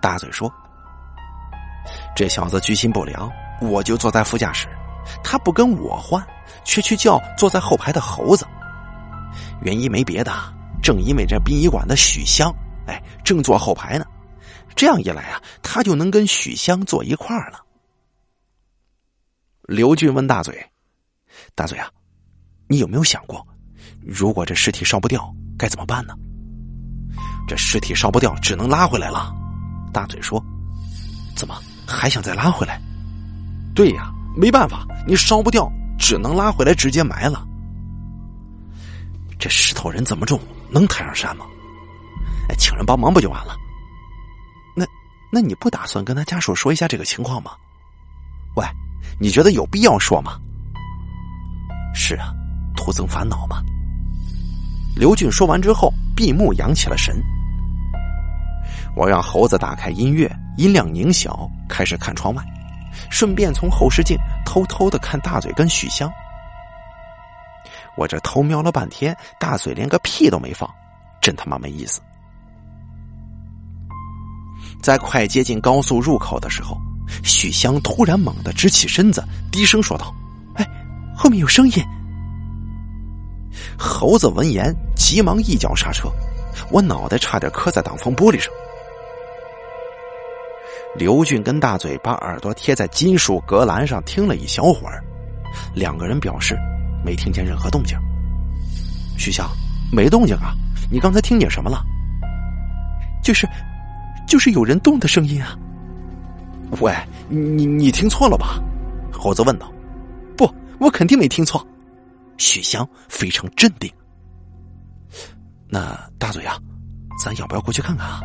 [0.00, 0.52] 大嘴说。
[2.16, 3.30] 这小子居心不良，
[3.60, 4.66] 我就坐在副驾驶，
[5.22, 6.24] 他不跟我换，
[6.64, 8.46] 却去叫坐在后排的猴子。
[9.62, 10.32] 原因没别的，
[10.82, 12.52] 正因为这殡仪馆的许香，
[12.86, 14.04] 哎，正坐后排呢，
[14.74, 17.60] 这样一来啊，他就能跟许香坐一块儿了。
[19.62, 20.64] 刘俊问大嘴
[21.54, 21.90] ：“大嘴啊，
[22.68, 23.46] 你有没有想过，
[24.06, 26.14] 如果这尸体烧不掉，该怎么办呢？”
[27.48, 29.34] 这尸体烧不掉，只能拉回来了。
[29.92, 30.42] 大嘴说
[31.36, 31.54] ：“怎么
[31.86, 32.80] 还想再拉回来？”
[33.74, 37.46] 对呀，没办法，你烧不掉，只能拉回来直接埋了。
[39.38, 40.40] 这石头人怎么重，
[40.70, 41.44] 能抬上山吗？
[42.48, 43.54] 哎，请人帮忙不就完了？
[44.74, 44.84] 那，
[45.30, 47.52] 那你不打算跟他家属说一下这个情况吗？
[48.56, 48.66] 喂，
[49.20, 50.40] 你觉得有必要说吗？
[51.94, 52.32] 是啊，
[52.74, 53.62] 徒增烦恼嘛。
[54.96, 57.14] 刘俊说完之后，闭目养起了神。
[58.96, 62.42] 我让猴子打开音乐，音量拧小，开始看窗外，
[63.10, 66.10] 顺便从后视镜偷偷的看大嘴跟许香。
[67.94, 70.68] 我这偷瞄了半天，大嘴连个屁都没放，
[71.20, 72.00] 真他妈没意思。
[74.80, 76.74] 在快接近高速入口的时候，
[77.22, 80.10] 许香突然猛地直起身子，低声说道
[80.56, 80.66] ：“哎，
[81.14, 81.84] 后面有声音。”
[83.78, 86.08] 猴子闻言，急忙一脚刹车，
[86.70, 88.52] 我脑袋差点磕在挡风玻璃上。
[90.96, 95.04] 刘俊跟大嘴把耳朵贴在金属隔栏上听了一小会儿，
[95.74, 96.56] 两个人表示
[97.04, 97.98] 没听见任何动静。
[99.18, 99.50] 徐翔，
[99.92, 100.54] 没动静啊？
[100.90, 101.84] 你刚才听见什么了？
[103.22, 103.46] 就是，
[104.26, 105.58] 就是有人动的声音啊！
[106.80, 106.94] 喂，
[107.28, 108.62] 你你听错了吧？
[109.12, 109.70] 猴子问道。
[110.36, 111.66] 不，我肯定没听错。
[112.38, 113.92] 许香非常镇定。
[115.68, 116.58] 那大嘴啊，
[117.22, 118.20] 咱要不要过去看看啊？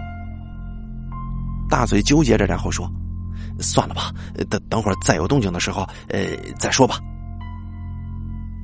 [1.70, 2.92] 大嘴纠结着，然后说
[3.60, 4.14] ：“算了吧，
[4.50, 7.00] 等等会儿再有动静的时候，呃，再说吧。”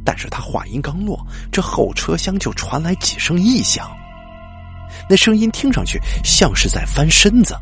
[0.05, 3.89] 但是他话音刚落，这后车厢就传来几声异响，
[5.09, 7.55] 那声音听上去像是在翻身子。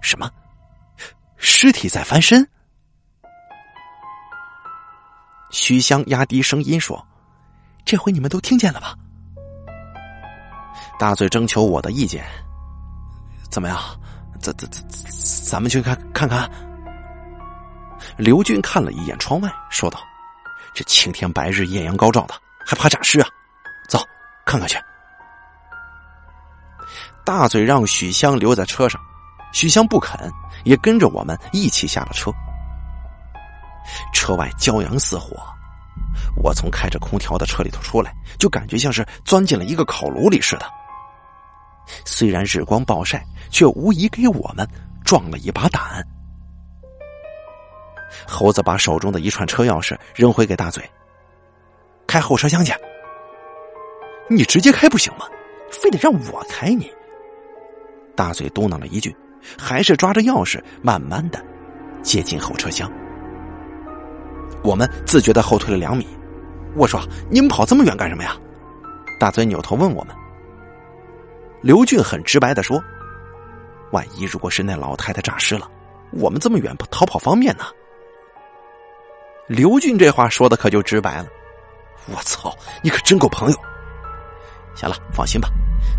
[0.00, 0.30] 什么？
[1.36, 2.46] 尸体在翻身？
[5.50, 7.06] 徐香压低声音说
[7.84, 8.94] ：“这回你们都听见了吧？”
[10.98, 12.24] 大嘴征求我的意见，
[13.50, 13.78] 怎么样？
[14.40, 14.82] 咱咱咱
[15.44, 16.50] 咱们去看看看。
[18.16, 20.00] 刘军看了一眼窗外，说道
[20.74, 22.34] ：“这青天白日、艳阳高照的，
[22.64, 23.28] 还怕诈尸啊？
[23.88, 24.02] 走，
[24.46, 24.78] 看看去。”
[27.24, 29.00] 大嘴让许香留在车上，
[29.52, 30.30] 许香不肯，
[30.64, 32.32] 也跟着我们一起下了车。
[34.12, 35.36] 车外骄阳似火，
[36.42, 40.66] 我从开着空调的车里头出来，就感觉像是钻进了一个烤炉里似的。
[42.04, 44.68] 虽然日光暴晒，却无疑给我们
[45.04, 46.06] 壮了一把胆。
[48.26, 50.88] 猴子把手中的一串车钥匙扔回给大嘴
[52.06, 52.72] ：“开后车厢去。”
[54.28, 55.26] 你直接开不行吗？
[55.70, 56.90] 非得让我开你？
[58.16, 59.16] 大嘴嘟囔了一句，
[59.58, 61.42] 还是抓着钥匙慢慢的
[62.02, 62.90] 接近后车厢。
[64.62, 66.06] 我们自觉的后退了两米。
[66.76, 68.36] 我说：“你们跑这么远干什么呀？”
[69.18, 70.14] 大嘴扭头问我们。
[71.62, 72.82] 刘俊很直白的说
[73.92, 75.68] ：“万一如果是那老太太诈尸了，
[76.12, 77.64] 我们这么远逃跑方便呢？”
[79.48, 81.26] 刘俊这话说的可就直白了。
[82.06, 83.56] 我操，你可真够朋友。
[84.76, 85.50] 行了，放心吧，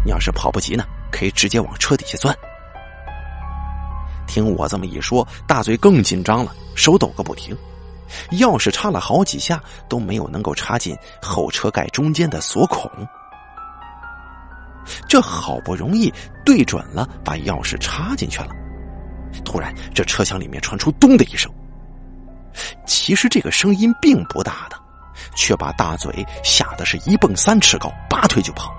[0.05, 2.35] 你要是跑不急呢，可以直接往车底下钻。
[4.25, 7.55] 听我这么一说，大嘴更紧张了，手抖个不停。
[8.31, 12.89] 钥匙插了好几下都没有能够插进后车盖中间的锁孔，
[15.07, 16.11] 这好不容易
[16.45, 18.49] 对准了，把钥匙插进去了。
[19.45, 21.49] 突然，这车厢里面传出“咚”的一声，
[22.85, 24.75] 其实这个声音并不大的，
[25.35, 28.73] 却把大嘴吓得是一蹦三尺高，拔腿就跑。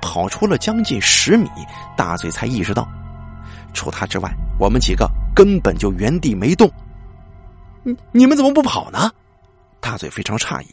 [0.00, 1.48] 跑出了将近十米，
[1.96, 2.86] 大嘴才意识到，
[3.72, 6.70] 除他之外，我们几个根本就原地没动。
[7.88, 9.10] 你你们怎么不跑呢？
[9.80, 10.66] 大嘴非常诧异，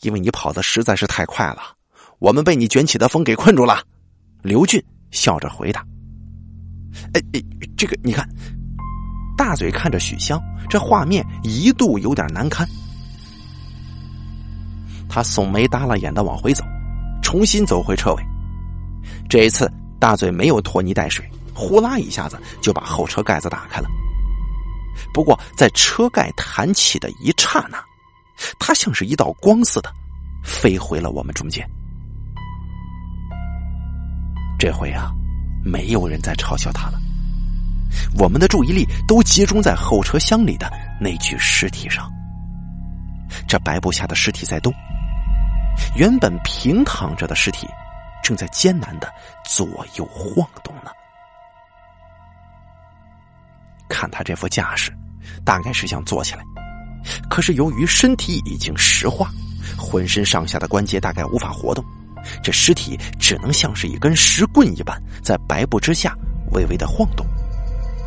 [0.00, 1.62] 因为你跑的实在是太快了，
[2.18, 3.82] 我们被你卷起的风给困住了。
[4.42, 5.84] 刘俊笑着回答
[7.14, 7.42] ：“哎哎，
[7.76, 8.28] 这个你看。”
[9.38, 12.66] 大嘴看着许香，这画面一度有点难堪。
[15.08, 16.64] 他耸眉耷拉眼的往回走，
[17.22, 18.22] 重新走回车尾。
[19.28, 23.88] 这一次，大嘴没有拖泥带水，呼啦一下子就把后车盖子打开了。
[25.12, 27.82] 不过，在车盖弹起的一刹那，
[28.58, 29.92] 它像是一道光似的，
[30.44, 31.68] 飞回了我们中间。
[34.58, 35.12] 这回啊，
[35.64, 36.98] 没有人再嘲笑他了。
[38.18, 42.10] 我们的注意力都集中在后车厢里的那具尸体上。
[43.46, 44.72] 这白布下的尸体在动，
[45.94, 47.66] 原本平躺着的尸体，
[48.22, 49.12] 正在艰难的
[49.44, 50.90] 左右晃动呢。
[53.88, 54.92] 看他这副架势，
[55.44, 56.42] 大概是想坐起来，
[57.30, 59.30] 可是由于身体已经石化，
[59.76, 61.84] 浑身上下的关节大概无法活动，
[62.42, 66.14] 这尸体只能像是一根石棍一般，在白布之下
[66.52, 67.26] 微微的晃动。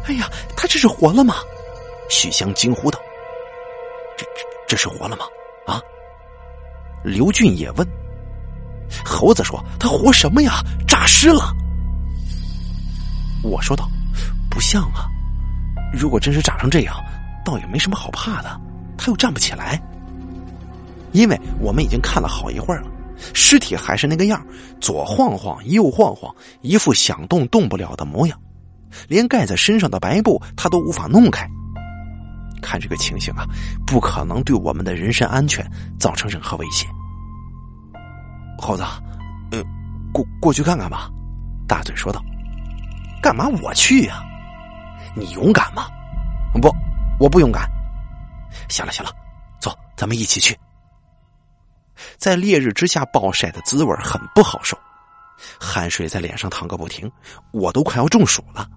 [0.06, 1.36] 哎呀，他这是活了吗？
[2.10, 3.00] 许香惊呼道
[4.18, 5.26] ：“这这这是活了吗？
[5.68, 5.80] 啊？”
[7.06, 7.88] 刘俊也问。
[9.06, 10.64] 猴子说：“他活什么呀？
[10.88, 11.56] 诈尸了。”
[13.44, 13.88] 我说道
[14.50, 15.08] ：“不像啊，
[15.94, 16.96] 如果真是炸成这样，
[17.44, 18.62] 倒也没什么好怕的。
[18.98, 19.82] 他又站不起来，
[21.14, 22.88] 因为我们已经看了好一会儿了，
[23.34, 24.46] 尸体还是那个样，
[24.82, 28.38] 左晃晃，右晃晃，一副想动动不了的模样，
[29.08, 31.50] 连盖在身上的白布他都无法弄开。
[32.62, 33.46] 看这个情形啊，
[33.88, 35.66] 不可能对我们的人身安全
[35.98, 36.86] 造成任何威胁。”
[38.60, 38.84] 猴子，
[39.52, 39.64] 呃，
[40.12, 41.10] 过过去看看吧。”
[41.66, 42.22] 大嘴说道。
[43.24, 44.22] “干嘛我去呀？
[45.16, 45.88] 你勇敢吗？
[46.62, 46.70] 不，
[47.20, 47.70] 我不勇敢。
[48.68, 49.12] 行了行了，
[49.60, 50.58] 走，咱们一起去。
[52.18, 54.78] 在烈日之下暴晒的滋味很不好受，
[55.60, 57.12] 汗水在脸上淌个不停，
[57.52, 58.68] 我都快要中暑了。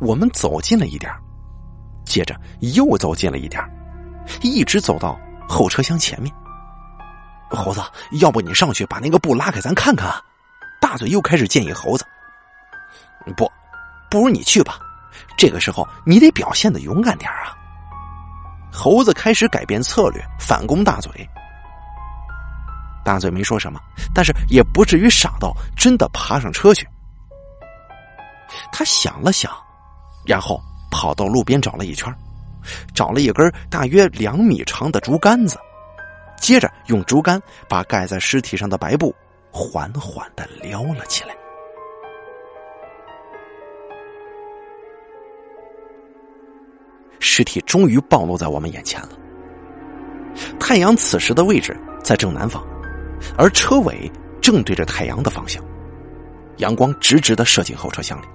[0.00, 1.12] 我们走近了一点
[2.04, 3.62] 接着又走近了一点
[4.40, 6.34] 一直走到后车厢前面。
[7.50, 7.82] 猴子，
[8.20, 10.12] 要不你上去把那个布拉开，咱看看。
[10.80, 12.04] 大嘴又开始建议猴子
[13.32, 13.50] ：“不，
[14.10, 14.78] 不如你去吧。
[15.36, 17.56] 这个时候你得表现的勇敢点啊。”
[18.72, 21.10] 猴子开始改变策略，反攻大嘴。
[23.04, 23.80] 大嘴没说什么，
[24.14, 26.86] 但是也不至于傻到真的爬上车去。
[28.70, 29.50] 他想了想，
[30.24, 32.14] 然后跑到路边找了一圈，
[32.94, 35.58] 找了一根大约两米长的竹竿子。
[36.38, 39.14] 接着用竹竿把盖在尸体上的白布
[39.50, 41.34] 缓缓的撩了起来。
[47.20, 49.10] 尸体终于暴露在我们眼前了。
[50.58, 52.66] 太阳此时的位置在正南方，
[53.38, 54.10] 而车尾
[54.42, 55.62] 正对着太阳的方向，
[56.56, 58.26] 阳光直直的射进后车厢里，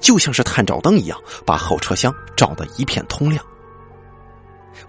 [0.00, 3.42] 就像是探照灯一样，把后车厢照得一片通亮。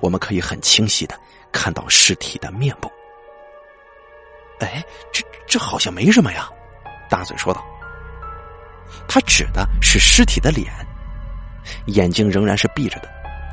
[0.02, 1.18] 我们可以很清晰的。
[1.50, 2.92] 看到尸体的面部，
[4.60, 6.48] 哎，这这好像没什么呀。
[7.10, 7.66] 大嘴说道
[9.08, 10.72] ：“他指的是尸体的脸，
[11.88, 13.10] 眼睛仍然是闭着的，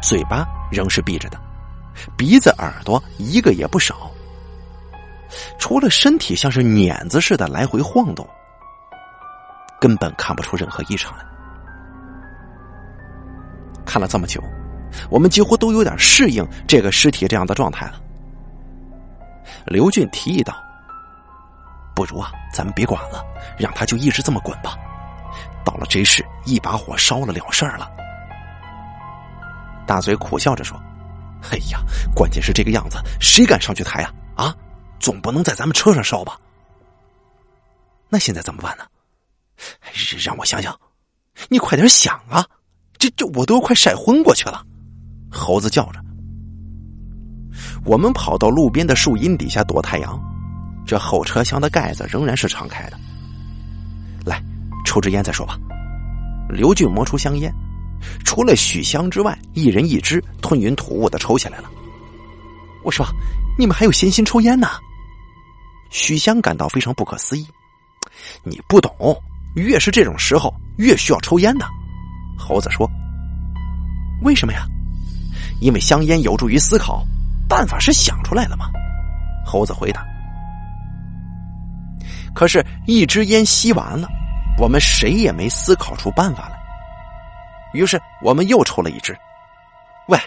[0.06, 1.40] 嘴巴仍是闭着的，
[2.14, 4.10] 鼻子、耳朵一个也不少。
[5.58, 8.28] 除了身体像是碾子似的来回晃动，
[9.80, 11.24] 根本看不出任何异常来。
[13.86, 14.42] 看了这么久。”
[15.10, 18.00] 我们几乎都有点适应这个尸体这样的状态了。
[19.66, 20.54] 刘俊提议道
[21.96, 23.24] ：“不如啊，咱们别管了，
[23.58, 24.76] 让他就一直这么滚吧。
[25.64, 27.90] 到了这时，一把火烧了了事儿了。”
[29.86, 30.80] 大嘴苦笑着说
[31.50, 31.80] ：“哎呀，
[32.14, 34.12] 关键是这个样子，谁敢上去抬啊？
[34.36, 34.56] 啊，
[34.98, 36.38] 总不能在咱们车上烧吧？
[38.08, 38.84] 那现在怎么办呢？
[40.24, 40.78] 让我想想，
[41.48, 42.44] 你快点想啊！
[42.98, 44.64] 这这，我都快晒昏过去了。”
[45.30, 46.00] 猴子叫着，
[47.84, 50.20] 我们跑到路边的树荫底下躲太阳。
[50.86, 52.98] 这后车厢的盖子仍然是敞开的。
[54.24, 54.42] 来，
[54.84, 55.58] 抽支烟再说吧。
[56.48, 57.52] 刘俊摸出香烟，
[58.24, 61.70] 除了许香之外，一人一支，吞云吐雾的抽起来了。
[62.82, 63.06] 我说
[63.58, 64.68] ：“你们还有闲心抽烟呢？”
[65.90, 67.46] 许香感到非常不可思议。
[68.42, 68.92] 你不懂，
[69.54, 71.66] 越是这种时候，越需要抽烟的。
[72.36, 72.90] 猴子说
[74.22, 74.66] ：“为什么呀？”
[75.60, 77.06] 因为香烟有助于思考，
[77.48, 78.66] 办法是想出来了吗？
[79.46, 80.04] 猴子回答。
[82.34, 84.08] 可是，一支烟吸完了，
[84.58, 86.53] 我们谁也没思考出办法来。
[87.74, 89.14] 于是，我们又抽了一支。
[90.08, 90.18] 喂，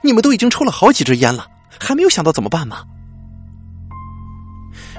[0.00, 1.46] 你们都已经抽了好几支烟了，
[1.78, 2.84] 还没有想到怎么办吗？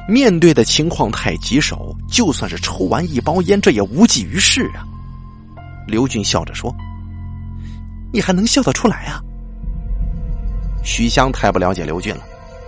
[0.07, 4.85] 面对的情况太棘手，就算是抽完一包烟，这也无济于事啊。
[5.87, 6.71] 刘俊笑着说
[8.13, 9.19] ：“你还能笑得出来啊？”
[10.83, 12.21] 徐香太不了解刘俊了，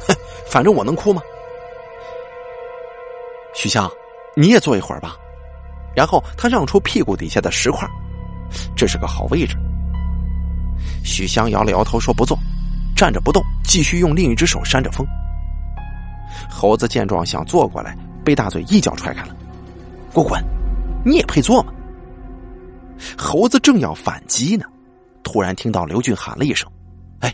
[0.08, 0.16] 哼，
[0.50, 1.22] 反正我能哭吗？
[3.54, 3.88] 徐香，
[4.36, 5.16] 你也坐一会儿吧。
[5.96, 7.88] 然后他让出屁股底下的石块，
[8.76, 9.58] 这是个好位置。
[11.04, 12.38] 许香摇了摇头说不坐，
[12.96, 15.06] 站着不动，继续用另一只手扇着风。
[16.50, 19.36] 猴子见状想坐过来，被大嘴一脚踹开了。
[20.14, 20.44] 给我滚！
[21.06, 21.74] 你也配坐吗？
[23.18, 24.66] 猴子正要反击呢，
[25.24, 26.70] 突然听到刘俊喊了一声。
[27.20, 27.34] 哎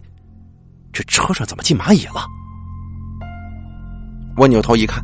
[0.91, 2.25] 这车上怎么进蚂蚁了？
[4.35, 5.03] 我扭头一看，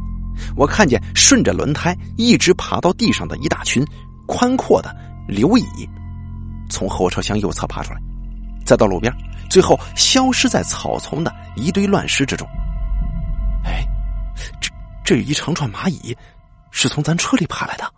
[0.56, 3.86] 我看见顺着轮胎一直爬到地上的一大群
[4.28, 4.96] 宽阔的
[5.28, 5.90] 流蚁，
[6.70, 8.00] 从后车厢右侧爬出来，
[8.66, 9.14] 再到路边，
[9.50, 12.48] 最后消失在草丛的一堆乱石之中。
[13.66, 13.86] 哎，
[14.62, 14.72] 这
[15.04, 16.16] 这一长串蚂蚁
[16.72, 17.94] 是从咱车里爬来的。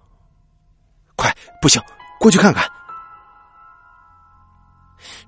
[1.16, 1.82] 快，不行，
[2.20, 2.68] 过去看看。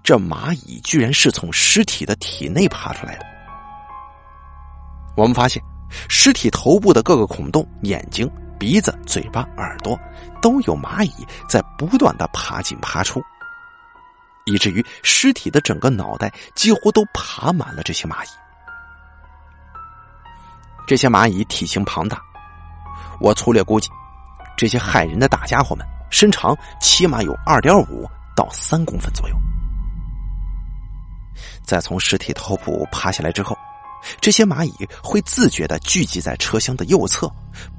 [0.01, 3.25] 这蚂蚁居然是从尸体的体内爬出来的，
[5.15, 5.63] 我们发现
[6.09, 8.29] 尸体头部的各个孔洞、眼睛、
[8.63, 9.99] 鼻子、嘴巴、耳朵
[10.41, 13.21] 都有蚂蚁在不断的爬进爬出，
[14.45, 18.29] 以至于尸体的整个脑袋几乎都爬满了这些蚂蚁。
[20.87, 22.21] 这些蚂蚁体型庞大，
[23.19, 23.89] 我粗略估计，
[24.55, 29.35] 这些害人的大家伙们身长起码有二点五到三公分左右。
[31.65, 33.57] 在从尸体头部爬下来之后，
[34.19, 37.31] 这些蚂蚁会自觉的聚集在车厢的右侧，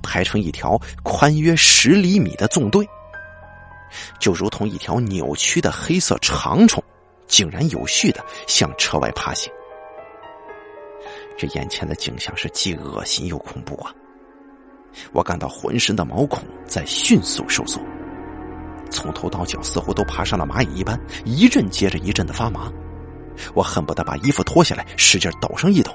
[0.02, 2.86] 排成一条宽约十厘米的纵队，
[4.18, 6.82] 就如同一条扭曲的黑色长虫，
[7.26, 9.52] 井然有序的向车外爬行。
[11.36, 13.92] 这眼前的景象是既恶心又恐怖啊！
[15.12, 17.80] 我感到浑身的毛孔在迅速收缩，
[18.88, 22.70] 从头到脚似乎都爬上了蚂蚁一般，一阵接着一阵的发麻。
[23.52, 25.90] 我恨不得把衣服脱下来，使劲抖上一抖。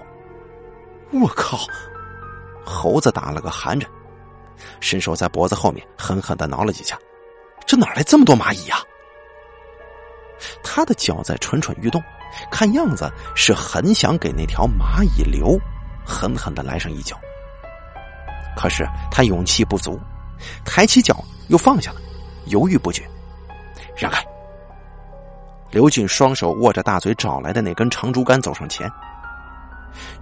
[1.12, 1.60] 我靠！
[2.64, 3.90] 猴子打了个寒颤，
[4.80, 6.98] 伸手在脖子后面狠狠的挠了几下。
[7.66, 8.78] 这哪来这么多蚂蚁呀？
[10.64, 12.02] 他的脚在蠢蠢欲动。
[12.52, 15.60] 看样子是很想给那条蚂蚁流
[16.06, 17.20] 狠狠的来上一脚，
[18.56, 20.00] 可是他勇气不足，
[20.64, 22.00] 抬起脚又放下了，
[22.46, 23.04] 犹豫不决。
[23.98, 24.24] 让开！
[25.72, 28.88] 刘俊双手握着大嘴找来的那根长竹竿走上前。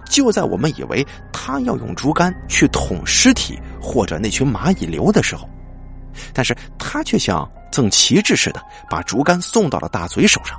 [0.08, 5.48] 就在我们以为他要用竹竿去捅尸体或者那群蚂蚁流的时候，
[6.32, 10.58] 但是他却像赠旗帜似的把竹竿送到了大嘴手上。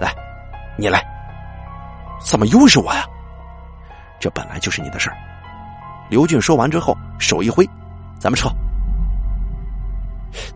[0.00, 0.14] 来。
[0.76, 1.06] 你来，
[2.20, 3.06] 怎么又是我呀？
[4.18, 5.16] 这本来就是你的事儿。
[6.10, 7.64] 刘俊说完之后，手一挥，
[8.18, 8.48] 咱们撤。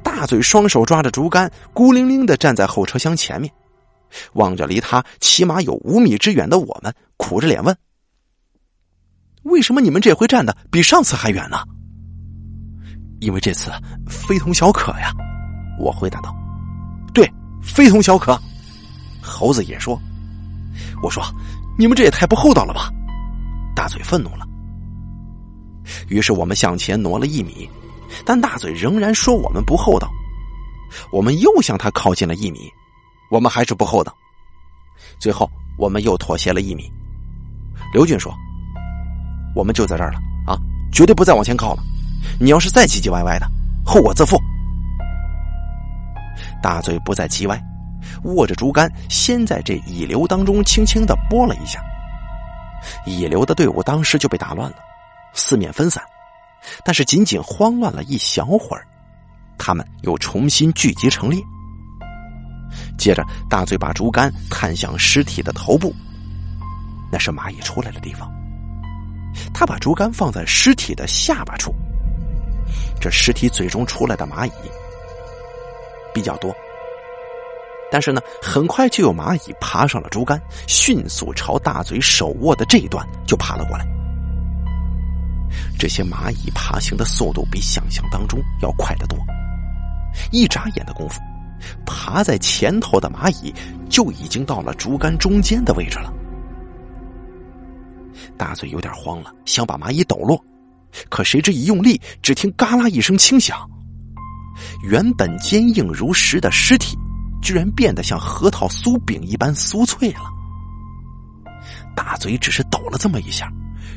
[0.03, 3.49] 大嘴双手抓着竹竿，孤零零的站在后车厢前面，
[4.32, 7.72] 望着离他起码有五米之远的我们，苦着脸问
[9.43, 11.59] ：“为什么你们这回站的比上次还远呢？”
[13.20, 13.70] 因为这次
[14.07, 15.12] 非同小可呀，
[15.78, 16.34] 我回答道
[17.12, 17.28] ：“对，
[17.62, 18.41] 非同小可。”
[19.20, 20.01] 猴子也说。
[21.03, 21.22] 我说
[21.78, 22.91] ：“你们这也太不厚道了吧！”
[23.74, 24.47] 大嘴愤怒了。
[26.09, 27.68] 于是我们向前挪了一米，
[28.24, 30.09] 但大嘴仍然说我们不厚道。
[31.12, 32.70] 我们又向他靠近了一米，
[33.30, 34.14] 我们还是不厚道。
[35.18, 36.91] 最后我们又妥协了一米。
[37.93, 38.34] 刘俊说
[39.59, 40.56] ：“我们就在这儿了啊，
[40.92, 41.82] 绝对不再往前靠了。
[42.38, 43.46] 你要是再唧唧歪歪的，
[43.84, 44.40] 后果自负。”
[46.62, 47.61] 大嘴不再叽歪。
[48.22, 51.80] 握着竹竿，先在这蚁流当中轻轻的拨了一下，
[53.04, 54.76] 蚁流的队伍当时就被打乱了，
[55.34, 56.00] 四面分散。
[56.84, 58.86] 但是仅仅慌乱了一小会儿，
[59.59, 61.42] 他们又重新聚集成列。
[62.96, 65.92] 接着，大嘴把竹竿探向尸体的头部，
[67.11, 68.32] 那是蚂蚁出来的地方。
[69.53, 71.74] 他把竹竿放在尸体的下巴处，
[73.01, 74.53] 这尸体嘴中出来的蚂蚁
[76.14, 76.55] 比较多。
[77.91, 83.86] 但是呢，很快就有蚂蚁爬上了竹竿，迅速朝大嘴手握的这一段就爬了过来。
[85.78, 89.18] 这些蚂蚁爬行的速度比想象当中要快得多，
[90.30, 91.18] 一眨眼的功夫，
[91.86, 93.55] 爬在前头的蚂蚁
[93.89, 96.12] 就已经到了竹竿中间的位置了。
[98.39, 100.43] 大嘴有点慌了，想把蚂蚁抖落，
[101.11, 103.68] 可谁知一用力，只听“嘎啦”一声轻响，
[104.82, 106.97] 原本坚硬如石的尸体。
[107.41, 110.22] 居然变得像核桃酥饼一般酥脆了。
[111.95, 113.49] 大嘴只是抖了这么一下，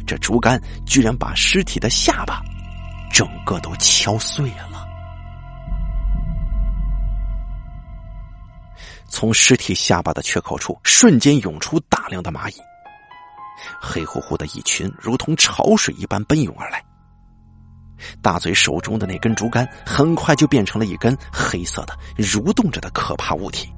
[0.06, 2.39] 这竹竿居然把尸体的下巴
[3.12, 4.88] 整个都敲碎了。
[9.10, 12.54] 从尸体下巴的缺口处瞬间涌出大量的蚂蚁，
[13.82, 16.84] 黑乎乎的一群，如同潮水一般奔涌而来。
[18.21, 23.73] 大嘴手中的那根竹竿很快就变成了一根黑色的、蠕动着的可怕物体。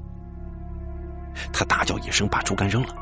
[1.51, 2.93] 他大叫一声，把竹竿扔了，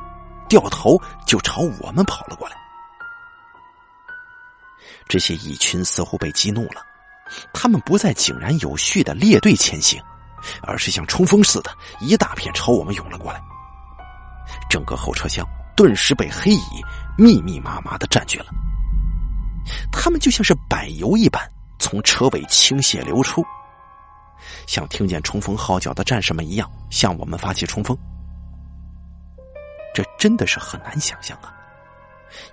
[0.48, 2.56] 掉头就朝我们跑了过来。
[5.08, 6.82] 这些蚁群似乎被激怒了，
[7.54, 10.02] 他们不再井然有序的列队前行，
[10.64, 13.42] 而是像冲锋似的，一大片朝我们涌了过来。
[14.70, 15.46] 整个后车厢
[15.82, 16.62] 顿时被黑蚁
[17.18, 18.46] 密密麻麻的占据了。
[19.92, 21.42] 他们就像是柏油一般
[21.80, 23.44] 从车尾倾泻流出，
[24.68, 27.98] 像听见冲锋号角的战士们一样向我们发起冲锋。
[29.92, 31.52] 这真的是很难想象啊！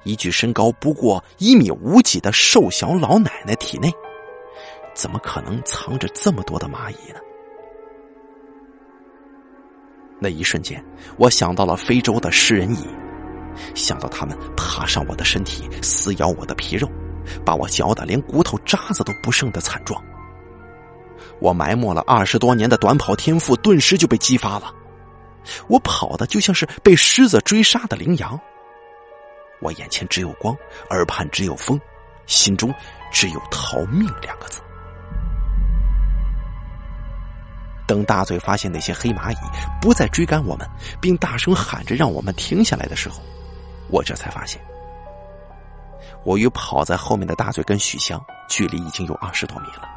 [0.05, 3.93] 一具身高不过一米五几的瘦小老奶奶体内，
[4.95, 7.21] 怎么可能藏着这么多的蚂蚁呢？
[10.19, 10.83] 那一瞬间，
[11.19, 12.89] 我想到了非洲的食人蚁，
[13.75, 16.91] 想到他们爬上我的身体，撕咬我的皮肉，
[17.45, 20.03] 把我嚼得连骨头渣子都不剩的惨状，
[21.41, 24.73] 我埋没了二十多年的短跑天赋顿时就被激发了。
[25.67, 28.39] 我跑的就像是被狮子追杀的羚羊。
[29.61, 30.55] 我眼前只有光，
[30.91, 31.81] 耳畔只有风，
[32.27, 32.73] 心中
[33.11, 34.61] 只有逃命两个字。
[37.87, 39.37] 等大嘴发现那些黑蚂蚁
[39.81, 40.69] 不再追赶我们，
[41.01, 43.23] 并大声喊着让我们停下来的时候，
[43.91, 44.61] 我这才发现，
[46.25, 49.89] 我与跑在后面的大嘴跟许香距离已经有二十多米了。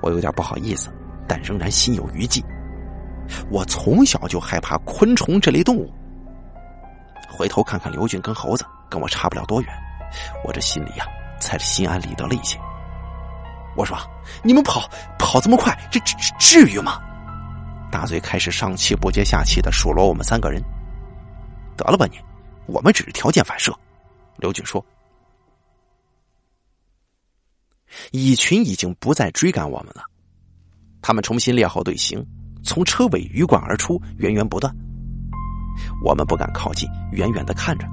[0.00, 0.90] 我有点不好意思，
[1.26, 2.44] 但仍然心有余悸。
[3.50, 5.92] 我从小就害怕昆虫这类动物。
[7.28, 9.70] 回头看看刘俊跟猴子，跟我差不了多远，
[10.44, 11.06] 我这心里呀
[11.40, 12.58] 才心安理得了一些。
[13.76, 13.96] 我说
[14.42, 17.00] ：“你们跑跑这么快，这这至于吗？”
[17.92, 20.62] 大嘴开始上气不接下气的数落我们三个人。
[21.76, 22.18] 得了吧你，
[22.66, 23.76] 我们只是条件反射。
[24.38, 24.84] 刘俊说
[28.12, 30.02] ：“蚁群已经不再追赶我们了，
[31.00, 32.24] 他们重新列好队形，
[32.62, 34.74] 从车尾鱼贯而出，源源不断。
[36.02, 37.86] 我们不敢靠近，远远的看着。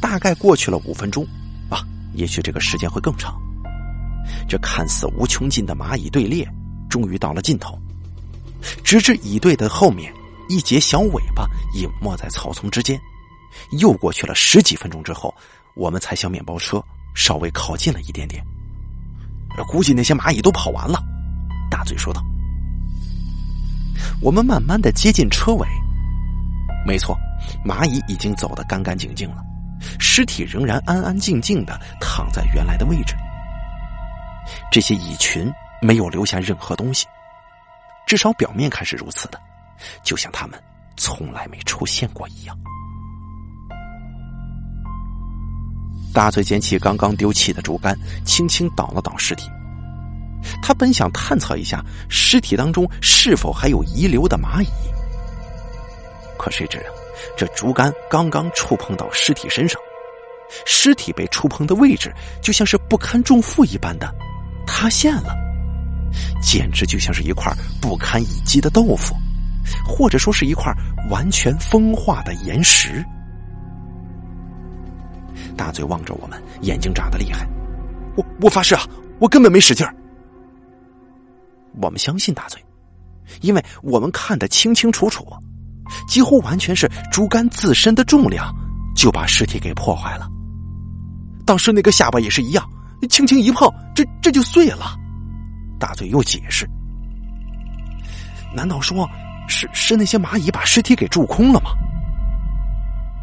[0.00, 1.24] 大概过去了五分钟，
[1.70, 1.80] 啊，
[2.14, 3.36] 也许这个时间会更长。”
[4.48, 6.48] 这看似无穷尽的蚂蚁队列，
[6.88, 7.78] 终于到了尽头。
[8.82, 10.12] 直至蚁队的后面
[10.48, 13.00] 一截小尾巴隐没在草丛之间，
[13.80, 15.34] 又过去了十几分钟之后，
[15.74, 16.82] 我们才向面包车
[17.14, 18.44] 稍微靠近了一点点。
[19.68, 21.02] 估计那些蚂蚁都跑完了，
[21.70, 22.22] 大嘴说道。
[24.20, 25.66] 我们慢慢的接近车尾，
[26.86, 27.16] 没错，
[27.64, 29.42] 蚂蚁已经走得干干净净了，
[29.98, 33.14] 尸体仍然安安静静的躺在原来的位置。
[34.70, 37.06] 这些蚁群没有留下任何东西，
[38.06, 39.40] 至少表面看是如此的，
[40.02, 40.60] 就像他们
[40.96, 42.56] 从来没出现过一样。
[46.12, 49.48] 大嘴捡起刚刚丢弃的竹竿，轻轻捣了捣尸体。
[50.62, 54.68] 他本想探测一下尸体当中是否还有遗留的蚂蚁，
[56.38, 56.82] 可谁知，
[57.36, 59.80] 这竹竿刚刚触碰到尸体身上，
[60.64, 64.08] 尸体被触碰的位置就像是不堪重负一般的。
[64.66, 65.34] 塌陷了，
[66.40, 69.14] 简直就像是一块不堪一击的豆腐，
[69.86, 70.72] 或者说是一块
[71.10, 73.04] 完全风化的岩石。
[75.56, 77.46] 大嘴望着我们，眼睛眨得厉害。
[78.16, 78.82] 我我发誓啊，
[79.18, 79.94] 我根本没使劲儿。
[81.80, 82.62] 我们相信大嘴，
[83.40, 85.26] 因为我们看得清清楚楚，
[86.08, 88.54] 几乎完全是竹竿自身的重量
[88.94, 90.28] 就把尸体给破坏了。
[91.44, 92.68] 当时那个下巴也是一样。
[93.10, 94.98] 轻轻一碰，这这就碎了。
[95.78, 96.66] 大嘴又解释
[98.56, 99.06] ：“难道说
[99.48, 101.70] 是是那些蚂蚁把尸体给蛀空了吗？”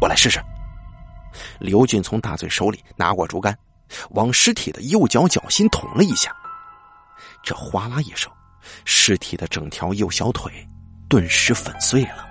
[0.00, 0.40] 我来试试。
[1.58, 3.56] 刘俊从大嘴手里拿过竹竿，
[4.10, 6.34] 往尸体的右脚脚心捅了一下，
[7.42, 8.30] 这哗啦一声，
[8.84, 10.52] 尸体的整条右小腿
[11.08, 12.28] 顿时粉碎了。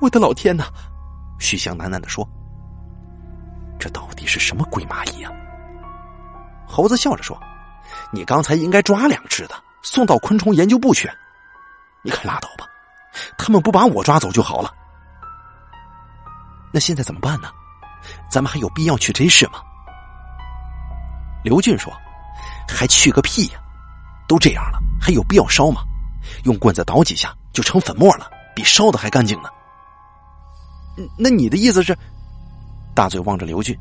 [0.00, 0.64] 我的老天哪！
[1.40, 2.28] 徐翔喃喃的说
[3.78, 5.30] ：“这到底是什么鬼蚂蚁呀？”
[6.66, 7.40] 猴子笑着说
[8.12, 11.10] ：“你刚才应该抓两只的，送到昆虫研究部去。
[12.02, 12.64] 你可拉倒吧，
[13.36, 14.72] 他们不把我抓走就好了。
[16.72, 17.50] 那现在怎么办呢？
[18.30, 19.60] 咱们还有必要去真市吗？”
[21.44, 21.92] 刘俊说
[22.68, 23.60] ：“还去个屁呀！
[24.26, 25.82] 都这样了，还有必要烧吗？
[26.44, 29.48] 用棍子捣几下就成粉末了，比烧的还干净呢。”
[31.16, 31.96] 那你的意思是？
[32.94, 33.78] 大嘴望着刘俊。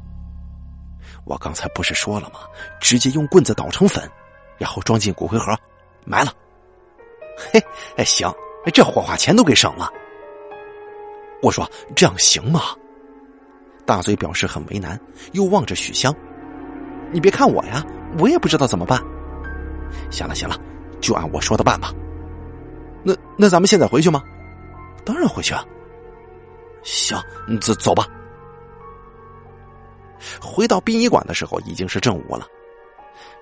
[1.26, 2.40] 我刚才不是说了吗？
[2.80, 4.10] 直接用棍子捣成粉，
[4.58, 5.58] 然后装进骨灰盒，
[6.06, 6.32] 埋了。
[7.52, 7.60] 嘿，
[7.98, 8.32] 哎，行，
[8.72, 9.92] 这火化钱都给省了。
[11.42, 12.62] 我说这样行吗？
[13.86, 15.00] 大嘴表示很为难，
[15.32, 16.14] 又望着许香
[17.14, 17.86] ：“你别看我呀，
[18.20, 19.02] 我也不知道怎么办。”
[20.12, 20.60] 行了行了，
[21.00, 21.94] 就按我说的办吧。
[23.04, 24.22] 那那咱们现在回去吗？
[25.06, 25.64] 当然回去啊。
[26.84, 27.18] 行，
[27.62, 28.06] 走走吧。
[30.42, 32.46] 回到殡仪馆的时候，已经是正午了。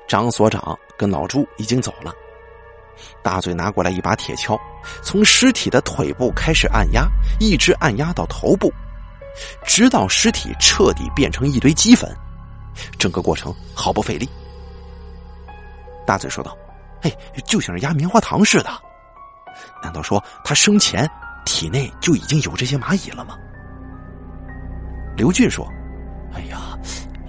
[0.08, 2.14] 张所长跟老朱已经走了。
[3.24, 4.60] 大嘴拿过来一把铁锹，
[5.04, 7.08] 从尸体的腿部开始按压，
[7.40, 8.72] 一直按压到头部，
[9.66, 12.10] 直到尸体彻底变成一堆鸡粉。
[12.98, 14.30] 整个过程毫不费力。
[16.06, 16.58] 大嘴说道
[17.04, 17.12] ：“哎，
[17.46, 18.70] 就像是压棉花糖似的。
[19.82, 21.10] 难道说他生前
[21.46, 23.38] 体内就已经有这些蚂蚁了吗？”
[25.16, 25.68] 刘俊说。
[26.34, 26.78] 哎呀，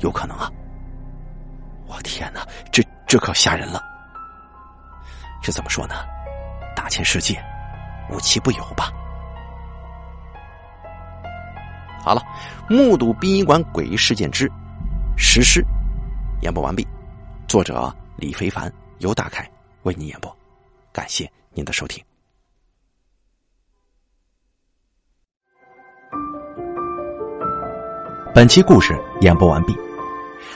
[0.00, 0.50] 有可能啊！
[1.86, 3.80] 我天哪，这这可吓人了。
[5.46, 5.94] 这怎么说呢？
[6.74, 7.40] 大千世界，
[8.10, 8.90] 无奇不有吧。
[12.02, 12.22] 好了，
[12.68, 14.50] 目睹殡仪馆诡异事件之
[15.16, 15.64] 实施
[16.42, 16.84] 演播完毕。
[17.46, 19.48] 作者李非凡，由大凯
[19.84, 20.36] 为您演播，
[20.92, 22.04] 感谢您的收听。
[28.34, 29.72] 本期故事演播完毕。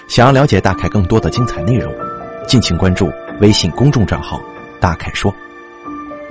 [0.08, 1.94] 想要了解大凯更多的精彩内容，
[2.48, 3.08] 敬请关注
[3.40, 4.40] 微信公众账号
[4.80, 5.34] “大凯说”。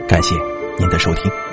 [0.07, 0.35] 感谢
[0.77, 1.48] 您的收听。